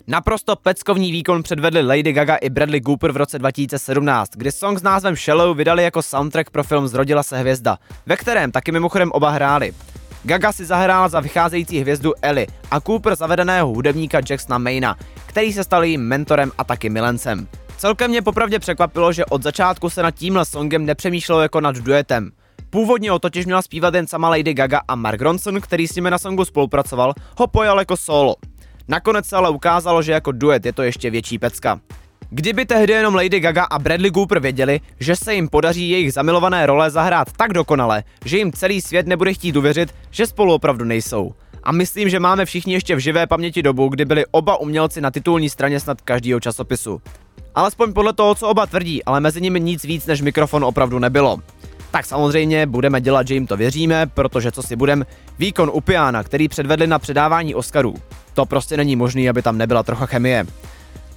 Naprosto 0.06 0.56
peckovní 0.56 1.12
výkon 1.12 1.42
předvedli 1.42 1.82
Lady 1.82 2.12
Gaga 2.12 2.36
i 2.36 2.50
Bradley 2.50 2.80
Cooper 2.80 3.12
v 3.12 3.16
roce 3.16 3.38
2017, 3.38 4.30
kdy 4.36 4.52
song 4.52 4.78
s 4.78 4.82
názvem 4.82 5.16
Shallow 5.16 5.56
vydali 5.56 5.82
jako 5.82 6.02
soundtrack 6.02 6.50
pro 6.50 6.64
film 6.64 6.88
Zrodila 6.88 7.22
se 7.22 7.38
hvězda, 7.38 7.78
ve 8.06 8.16
kterém 8.16 8.52
taky 8.52 8.72
mimochodem 8.72 9.12
oba 9.12 9.30
hráli. 9.30 9.72
Gaga 10.24 10.52
si 10.52 10.64
zahrál 10.64 11.08
za 11.08 11.20
vycházející 11.20 11.80
hvězdu 11.80 12.12
Ellie 12.22 12.46
a 12.70 12.80
Cooper 12.80 13.14
zavedeného 13.16 13.68
hudebníka 13.68 14.20
Jacksona 14.30 14.58
Mayna, 14.58 14.96
který 15.26 15.52
se 15.52 15.64
stal 15.64 15.84
jejím 15.84 16.00
mentorem 16.00 16.52
a 16.58 16.64
taky 16.64 16.88
milencem. 16.88 17.48
Celkem 17.76 18.10
mě 18.10 18.22
popravdě 18.22 18.58
překvapilo, 18.58 19.12
že 19.12 19.24
od 19.24 19.42
začátku 19.42 19.90
se 19.90 20.02
nad 20.02 20.10
tímhle 20.10 20.44
songem 20.44 20.86
nepřemýšlelo 20.86 21.40
jako 21.40 21.60
nad 21.60 21.76
duetem. 21.76 22.30
Původně 22.70 23.10
ho 23.10 23.18
totiž 23.18 23.46
měla 23.46 23.62
zpívat 23.62 23.94
jen 23.94 24.06
sama 24.06 24.28
Lady 24.28 24.54
Gaga 24.54 24.80
a 24.88 24.94
Mark 24.94 25.20
Ronson, 25.20 25.60
který 25.60 25.88
s 25.88 25.94
nimi 25.94 26.10
na 26.10 26.18
songu 26.18 26.44
spolupracoval, 26.44 27.14
ho 27.38 27.46
pojal 27.46 27.78
jako 27.78 27.96
solo. 27.96 28.36
Nakonec 28.88 29.26
se 29.26 29.36
ale 29.36 29.50
ukázalo, 29.50 30.02
že 30.02 30.12
jako 30.12 30.32
duet 30.32 30.66
je 30.66 30.72
to 30.72 30.82
ještě 30.82 31.10
větší 31.10 31.38
pecka. 31.38 31.80
Kdyby 32.32 32.66
tehdy 32.66 32.92
jenom 32.92 33.14
Lady 33.14 33.40
Gaga 33.40 33.64
a 33.64 33.78
Bradley 33.78 34.10
Cooper 34.10 34.40
věděli, 34.40 34.80
že 35.00 35.16
se 35.16 35.34
jim 35.34 35.48
podaří 35.48 35.90
jejich 35.90 36.12
zamilované 36.12 36.66
role 36.66 36.90
zahrát 36.90 37.32
tak 37.36 37.52
dokonale, 37.52 38.02
že 38.24 38.38
jim 38.38 38.52
celý 38.52 38.80
svět 38.80 39.06
nebude 39.06 39.34
chtít 39.34 39.56
uvěřit, 39.56 39.94
že 40.10 40.26
spolu 40.26 40.54
opravdu 40.54 40.84
nejsou. 40.84 41.34
A 41.62 41.72
myslím, 41.72 42.08
že 42.08 42.20
máme 42.20 42.44
všichni 42.44 42.72
ještě 42.72 42.96
v 42.96 42.98
živé 42.98 43.26
paměti 43.26 43.62
dobu, 43.62 43.88
kdy 43.88 44.04
byli 44.04 44.24
oba 44.30 44.56
umělci 44.56 45.00
na 45.00 45.10
titulní 45.10 45.50
straně 45.50 45.80
snad 45.80 46.00
každého 46.00 46.40
časopisu. 46.40 47.02
Alespoň 47.54 47.92
podle 47.92 48.12
toho, 48.12 48.34
co 48.34 48.48
oba 48.48 48.66
tvrdí, 48.66 49.04
ale 49.04 49.20
mezi 49.20 49.40
nimi 49.40 49.60
nic 49.60 49.84
víc 49.84 50.06
než 50.06 50.20
mikrofon 50.20 50.64
opravdu 50.64 50.98
nebylo. 50.98 51.38
Tak 51.90 52.06
samozřejmě 52.06 52.66
budeme 52.66 53.00
dělat, 53.00 53.28
že 53.28 53.34
jim 53.34 53.46
to 53.46 53.56
věříme, 53.56 54.06
protože 54.06 54.52
co 54.52 54.62
si 54.62 54.76
budem, 54.76 55.06
výkon 55.38 55.70
Upiana, 55.74 56.22
který 56.22 56.48
předvedli 56.48 56.86
na 56.86 56.98
předávání 56.98 57.54
Oscarů. 57.54 57.94
To 58.34 58.46
prostě 58.46 58.76
není 58.76 58.96
možný, 58.96 59.28
aby 59.28 59.42
tam 59.42 59.58
nebyla 59.58 59.82
trocha 59.82 60.06
chemie. 60.06 60.46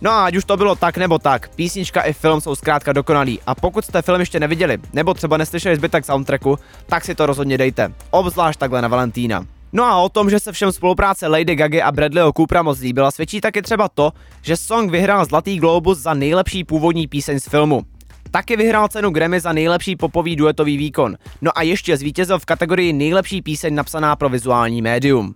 No 0.04 0.12
a 0.12 0.26
ať 0.26 0.36
už 0.36 0.46
to 0.46 0.58
bylo 0.58 0.76
tak 0.76 0.98
nebo 0.98 1.20
tak, 1.20 1.56
písnička 1.56 2.02
i 2.02 2.14
film 2.14 2.42
jsou 2.42 2.56
zkrátka 2.56 2.94
dokonalý 2.94 3.40
a 3.48 3.56
pokud 3.56 3.86
jste 3.86 4.02
film 4.02 4.20
ještě 4.20 4.40
neviděli, 4.40 4.78
nebo 4.94 5.14
třeba 5.14 5.38
neslyšeli 5.38 5.76
zbytek 5.76 6.06
soundtracku, 6.06 6.60
tak 6.86 7.06
si 7.06 7.16
to 7.16 7.26
rozhodně 7.26 7.58
dejte, 7.58 7.94
obzvlášť 8.12 8.60
takhle 8.60 8.82
na 8.82 8.88
Valentína. 8.88 9.46
No 9.74 9.84
a 9.84 9.98
o 9.98 10.10
tom, 10.10 10.30
že 10.30 10.40
se 10.40 10.52
všem 10.52 10.72
spolupráce 10.72 11.28
Lady 11.28 11.56
Gaga 11.56 11.86
a 11.86 11.92
Bradleyho 11.92 12.34
Coopera 12.38 12.62
moc 12.62 12.80
líbila, 12.80 13.12
svědčí 13.12 13.42
taky 13.42 13.62
třeba 13.62 13.90
to, 13.90 14.12
že 14.42 14.58
song 14.58 14.92
vyhrál 14.92 15.26
Zlatý 15.26 15.60
globus 15.60 15.98
za 15.98 16.14
nejlepší 16.14 16.64
původní 16.64 17.08
píseň 17.08 17.40
z 17.40 17.50
filmu. 17.50 17.84
Taky 18.32 18.58
vyhrál 18.58 18.88
cenu 18.88 19.10
Grammy 19.10 19.40
za 19.40 19.54
nejlepší 19.54 19.96
popový 19.96 20.36
duetový 20.36 20.78
výkon. 20.78 21.18
No 21.42 21.52
a 21.56 21.62
ještě 21.62 21.98
zvítězil 21.98 22.40
v 22.40 22.46
kategorii 22.46 22.94
nejlepší 22.94 23.42
píseň 23.42 23.76
napsaná 23.76 24.16
pro 24.16 24.30
vizuální 24.30 24.82
médium. 24.82 25.34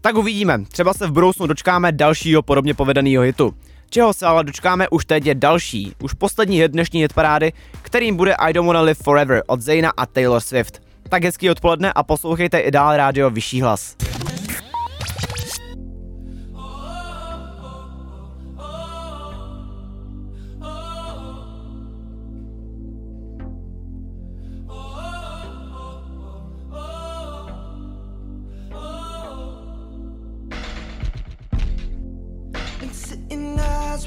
Tak 0.00 0.16
uvidíme, 0.16 0.58
třeba 0.64 0.94
se 0.94 1.06
v 1.06 1.12
budoucnu 1.12 1.46
dočkáme 1.46 1.92
dalšího 1.92 2.42
podobně 2.42 2.74
povedeného 2.74 3.22
hitu. 3.22 3.54
Čeho 3.90 4.14
se 4.14 4.26
ale 4.26 4.44
dočkáme 4.44 4.88
už 4.88 5.04
teď 5.04 5.26
je 5.26 5.34
další, 5.34 5.92
už 6.02 6.12
poslední 6.12 6.60
hit 6.60 6.72
dnešní 6.72 7.00
hitparády, 7.00 7.52
kterým 7.82 8.16
bude 8.16 8.34
I 8.34 8.52
Don't 8.52 8.66
Wanna 8.66 8.80
Live 8.80 9.02
Forever 9.04 9.42
od 9.46 9.60
Zayna 9.60 9.92
a 9.96 10.06
Taylor 10.06 10.40
Swift. 10.40 10.82
Tak 11.08 11.24
hezký 11.24 11.50
odpoledne 11.50 11.92
a 11.92 12.02
poslouchejte 12.02 12.58
i 12.58 12.70
dál 12.70 12.96
rádio 12.96 13.30
Vyšší 13.30 13.62
hlas. 13.62 13.96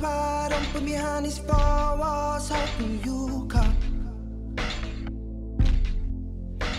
Sitting 0.01 0.09
eyes 0.09 0.49
wide 0.49 0.53
open 0.53 0.85
behind 0.85 1.25
these 1.25 1.37
four 1.37 1.97
walls, 1.97 2.49
hoping 2.49 2.99
you 3.03 3.45
come. 3.47 3.75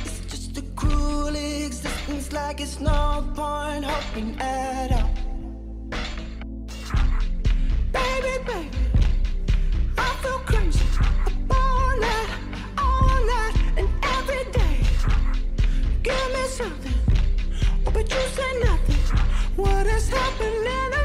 It's 0.05 0.21
just 0.21 0.59
a 0.59 0.63
cruel 0.77 1.35
existence, 1.35 2.33
like 2.33 2.61
it's 2.61 2.81
no 2.81 3.25
point 3.35 3.85
hoping 3.85 4.37
at 4.41 4.93
all. 4.93 5.11
Baby, 7.93 8.45
baby, 8.47 8.79
I 9.99 10.15
feel 10.23 10.39
crazy. 10.47 10.85
All 11.51 12.01
night, 12.01 12.31
all 12.79 13.27
night, 13.27 13.55
and 13.77 13.89
every 14.17 14.45
day. 14.53 14.79
Give 16.03 16.29
me 16.35 16.45
something, 16.49 16.99
but 17.85 18.11
you 18.11 18.23
say 18.37 18.61
nothing. 18.61 19.19
What 19.57 19.87
is 19.87 20.09
happening 20.09 21.02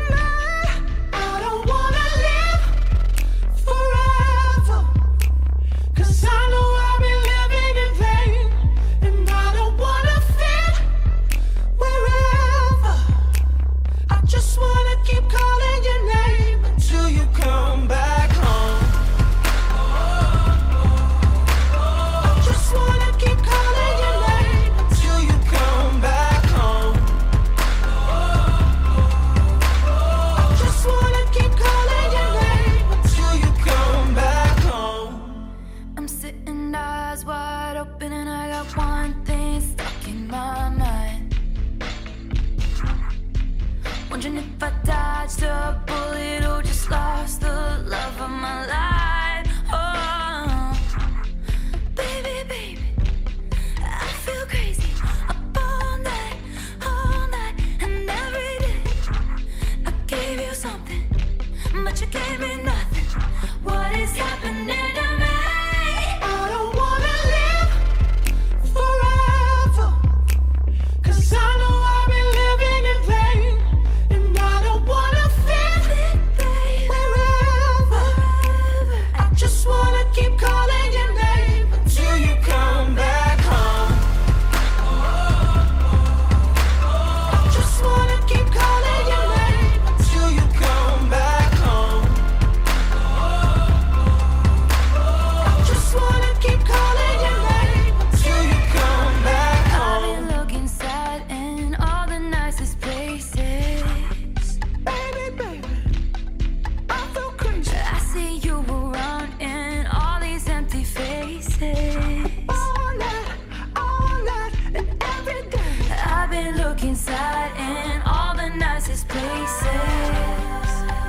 look 116.78 116.90
inside 116.90 117.52
in 117.58 118.02
all 118.04 118.36
the 118.36 118.50
nicest 118.56 119.08
places. 119.08 119.68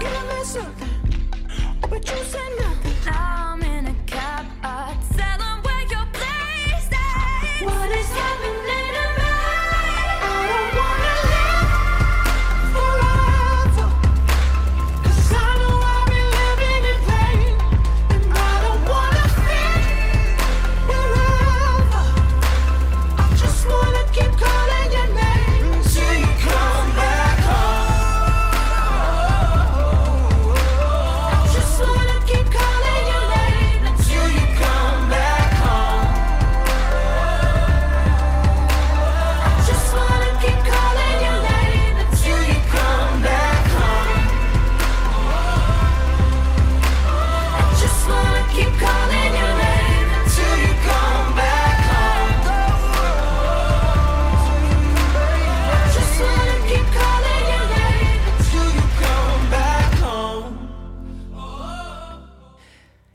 Give 0.01 0.11
me 0.29 0.45
something. 0.45 0.89
But 1.91 2.09
you 2.11 2.17
said 2.25 2.53
no. 2.59 2.68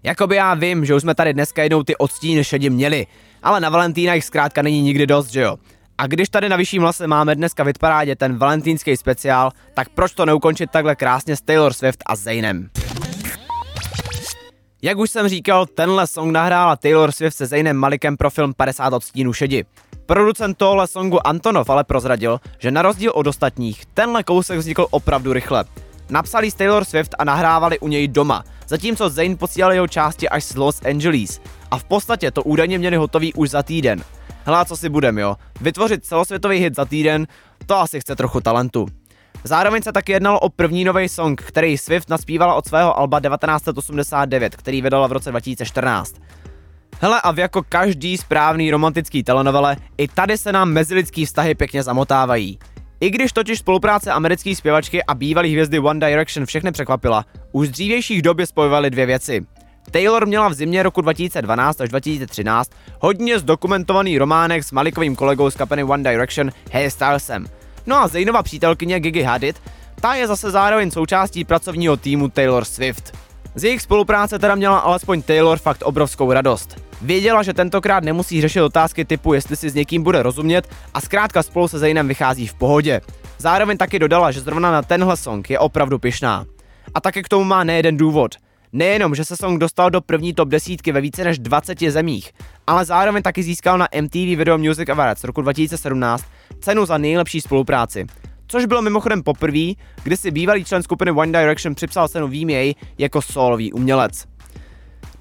Jakoby 0.03 0.35
já 0.35 0.53
vím, 0.53 0.85
že 0.85 0.95
už 0.95 1.01
jsme 1.01 1.15
tady 1.15 1.33
dneska 1.33 1.63
jednou 1.63 1.83
ty 1.83 1.95
odstíny 1.95 2.43
šedi 2.43 2.69
měli, 2.69 3.07
ale 3.43 3.59
na 3.59 3.69
Valentína 3.69 4.13
jich 4.13 4.25
zkrátka 4.25 4.61
není 4.61 4.81
nikdy 4.81 5.07
dost, 5.07 5.27
že 5.27 5.41
jo? 5.41 5.57
A 5.97 6.07
když 6.07 6.29
tady 6.29 6.49
na 6.49 6.55
vyšším 6.55 6.83
lase 6.83 7.07
máme 7.07 7.35
dneska 7.35 7.63
v 7.63 7.67
hitparádě 7.67 8.15
ten 8.15 8.37
valentýnský 8.37 8.97
speciál, 8.97 9.51
tak 9.73 9.89
proč 9.89 10.13
to 10.13 10.25
neukončit 10.25 10.71
takhle 10.71 10.95
krásně 10.95 11.35
s 11.35 11.41
Taylor 11.41 11.73
Swift 11.73 12.03
a 12.05 12.15
Zaynem? 12.15 12.69
Jak 14.81 14.97
už 14.97 15.09
jsem 15.09 15.27
říkal, 15.27 15.65
tenhle 15.65 16.07
song 16.07 16.31
nahrála 16.31 16.75
Taylor 16.75 17.11
Swift 17.11 17.37
se 17.37 17.45
Zaynem 17.45 17.77
Malikem 17.77 18.17
pro 18.17 18.29
film 18.29 18.53
50 18.53 18.93
odstínů 18.93 19.33
šedi. 19.33 19.65
Producent 20.05 20.57
tohle 20.57 20.87
songu 20.87 21.27
Antonov 21.27 21.69
ale 21.69 21.83
prozradil, 21.83 22.39
že 22.59 22.71
na 22.71 22.81
rozdíl 22.81 23.11
od 23.15 23.27
ostatních, 23.27 23.85
tenhle 23.85 24.23
kousek 24.23 24.59
vznikl 24.59 24.87
opravdu 24.91 25.33
rychle. 25.33 25.65
Napsali 26.09 26.51
s 26.51 26.53
Taylor 26.53 26.85
Swift 26.85 27.15
a 27.19 27.23
nahrávali 27.23 27.79
u 27.79 27.87
něj 27.87 28.07
doma, 28.07 28.43
zatímco 28.67 29.09
Zayn 29.09 29.37
posílal 29.37 29.73
jeho 29.73 29.87
části 29.87 30.29
až 30.29 30.43
z 30.43 30.55
Los 30.55 30.81
Angeles. 30.85 31.41
A 31.71 31.77
v 31.77 31.83
podstatě 31.83 32.31
to 32.31 32.43
údajně 32.43 32.79
měli 32.79 32.95
hotový 32.95 33.33
už 33.33 33.49
za 33.49 33.63
týden. 33.63 34.03
Hele, 34.45 34.65
co 34.65 34.77
si 34.77 34.89
budem, 34.89 35.17
jo? 35.17 35.35
Vytvořit 35.61 36.05
celosvětový 36.05 36.57
hit 36.57 36.75
za 36.75 36.85
týden, 36.85 37.27
to 37.65 37.77
asi 37.77 37.99
chce 37.99 38.15
trochu 38.15 38.41
talentu. 38.41 38.87
Zároveň 39.43 39.81
se 39.81 39.91
taky 39.91 40.11
jednalo 40.11 40.39
o 40.39 40.49
první 40.49 40.83
nový 40.83 41.09
song, 41.09 41.41
který 41.41 41.77
Swift 41.77 42.09
naspívala 42.09 42.55
od 42.55 42.67
svého 42.67 42.99
alba 42.99 43.19
1989, 43.19 44.55
který 44.55 44.81
vydala 44.81 45.07
v 45.07 45.11
roce 45.11 45.31
2014. 45.31 46.15
Hele 47.01 47.21
a 47.21 47.31
v 47.31 47.39
jako 47.39 47.63
každý 47.69 48.17
správný 48.17 48.71
romantický 48.71 49.23
telenovele, 49.23 49.77
i 49.97 50.07
tady 50.07 50.37
se 50.37 50.51
nám 50.51 50.71
mezilidský 50.71 51.25
vztahy 51.25 51.55
pěkně 51.55 51.83
zamotávají. 51.83 52.59
I 52.99 53.09
když 53.09 53.31
totiž 53.31 53.59
spolupráce 53.59 54.11
americké 54.11 54.55
zpěvačky 54.55 55.03
a 55.03 55.15
bývalý 55.15 55.51
hvězdy 55.51 55.79
One 55.79 56.07
Direction 56.07 56.45
všechny 56.45 56.71
překvapila, 56.71 57.25
už 57.51 57.67
z 57.67 57.71
dřívějších 57.71 58.21
dob 58.21 58.39
je 58.39 58.47
spojovaly 58.47 58.89
dvě 58.89 59.05
věci. 59.05 59.45
Taylor 59.91 60.25
měla 60.25 60.47
v 60.47 60.53
zimě 60.53 60.83
roku 60.83 61.01
2012 61.01 61.81
až 61.81 61.89
2013 61.89 62.71
hodně 62.99 63.39
zdokumentovaný 63.39 64.17
románek 64.17 64.63
s 64.63 64.71
Malikovým 64.71 65.15
kolegou 65.15 65.49
z 65.49 65.55
kapely 65.55 65.83
One 65.83 66.11
Direction 66.11 66.51
Harry 66.71 66.91
Stylesem. 66.91 67.45
No 67.85 67.95
a 67.95 68.07
Zaynova 68.07 68.43
přítelkyně 68.43 68.99
Gigi 68.99 69.21
Hadid, 69.21 69.61
ta 70.01 70.15
je 70.15 70.27
zase 70.27 70.51
zároveň 70.51 70.91
součástí 70.91 71.43
pracovního 71.43 71.97
týmu 71.97 72.29
Taylor 72.29 72.65
Swift. 72.65 73.17
Z 73.55 73.63
jejich 73.63 73.81
spolupráce 73.81 74.39
teda 74.39 74.55
měla 74.55 74.77
alespoň 74.77 75.21
Taylor 75.21 75.57
fakt 75.57 75.83
obrovskou 75.83 76.31
radost. 76.31 76.75
Věděla, 77.01 77.43
že 77.43 77.53
tentokrát 77.53 78.03
nemusí 78.03 78.41
řešit 78.41 78.61
otázky 78.61 79.05
typu, 79.05 79.33
jestli 79.33 79.55
si 79.55 79.69
s 79.69 79.73
někým 79.73 80.03
bude 80.03 80.23
rozumět 80.23 80.67
a 80.93 81.01
zkrátka 81.01 81.43
spolu 81.43 81.67
se 81.67 81.79
Zaynem 81.79 82.07
vychází 82.07 82.47
v 82.47 82.53
pohodě. 82.53 83.01
Zároveň 83.37 83.77
taky 83.77 83.99
dodala, 83.99 84.31
že 84.31 84.41
zrovna 84.41 84.71
na 84.71 84.81
tenhle 84.81 85.17
song 85.17 85.49
je 85.49 85.59
opravdu 85.59 85.99
pyšná. 85.99 86.45
A 86.93 87.01
také 87.01 87.23
k 87.23 87.29
tomu 87.29 87.43
má 87.43 87.63
nejeden 87.63 87.97
důvod. 87.97 88.35
Nejenom, 88.71 89.15
že 89.15 89.25
se 89.25 89.37
song 89.37 89.59
dostal 89.59 89.89
do 89.89 90.01
první 90.01 90.33
top 90.33 90.49
desítky 90.49 90.91
ve 90.91 91.01
více 91.01 91.23
než 91.23 91.39
20 91.39 91.79
zemích, 91.79 92.31
ale 92.67 92.85
zároveň 92.85 93.23
taky 93.23 93.43
získal 93.43 93.77
na 93.77 93.87
MTV 94.01 94.15
Video 94.15 94.57
Music 94.57 94.89
Awards 94.89 95.23
roku 95.23 95.41
2017 95.41 96.25
cenu 96.59 96.85
za 96.85 96.97
nejlepší 96.97 97.41
spolupráci. 97.41 98.07
Což 98.53 98.65
bylo 98.65 98.81
mimochodem 98.81 99.23
poprvé, 99.23 99.73
kdy 100.03 100.17
si 100.17 100.31
bývalý 100.31 100.65
člen 100.65 100.83
skupiny 100.83 101.11
One 101.11 101.31
Direction 101.31 101.75
připsal 101.75 102.07
cenu 102.07 102.27
VMA 102.27 102.73
jako 102.97 103.21
solový 103.21 103.73
umělec. 103.73 104.25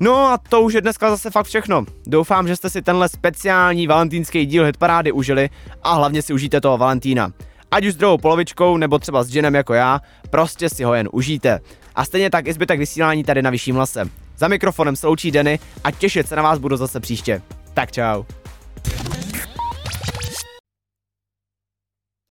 No 0.00 0.26
a 0.26 0.38
to 0.48 0.62
už 0.62 0.74
je 0.74 0.80
dneska 0.80 1.10
zase 1.10 1.30
fakt 1.30 1.46
všechno. 1.46 1.84
Doufám, 2.06 2.48
že 2.48 2.56
jste 2.56 2.70
si 2.70 2.82
tenhle 2.82 3.08
speciální 3.08 3.86
valentýnský 3.86 4.46
díl 4.46 4.64
hitparády 4.64 5.12
užili 5.12 5.50
a 5.82 5.94
hlavně 5.94 6.22
si 6.22 6.32
užijte 6.32 6.60
toho 6.60 6.78
Valentína. 6.78 7.32
Ať 7.70 7.86
už 7.86 7.92
s 7.92 7.96
druhou 7.96 8.18
polovičkou 8.18 8.76
nebo 8.76 8.98
třeba 8.98 9.22
s 9.22 9.30
dženem 9.30 9.54
jako 9.54 9.74
já, 9.74 10.00
prostě 10.30 10.68
si 10.68 10.84
ho 10.84 10.94
jen 10.94 11.08
užijte. 11.12 11.60
A 11.94 12.04
stejně 12.04 12.30
tak 12.30 12.46
i 12.46 12.52
zbytek 12.52 12.78
vysílání 12.78 13.24
tady 13.24 13.42
na 13.42 13.50
vyšším 13.50 13.76
lase. 13.76 14.04
Za 14.36 14.48
mikrofonem 14.48 14.96
sloučí 14.96 15.30
Denny 15.30 15.58
a 15.84 15.90
těšit 15.90 16.28
se 16.28 16.36
na 16.36 16.42
vás 16.42 16.58
budu 16.58 16.76
zase 16.76 17.00
příště. 17.00 17.42
Tak 17.74 17.92
čau. 17.92 18.22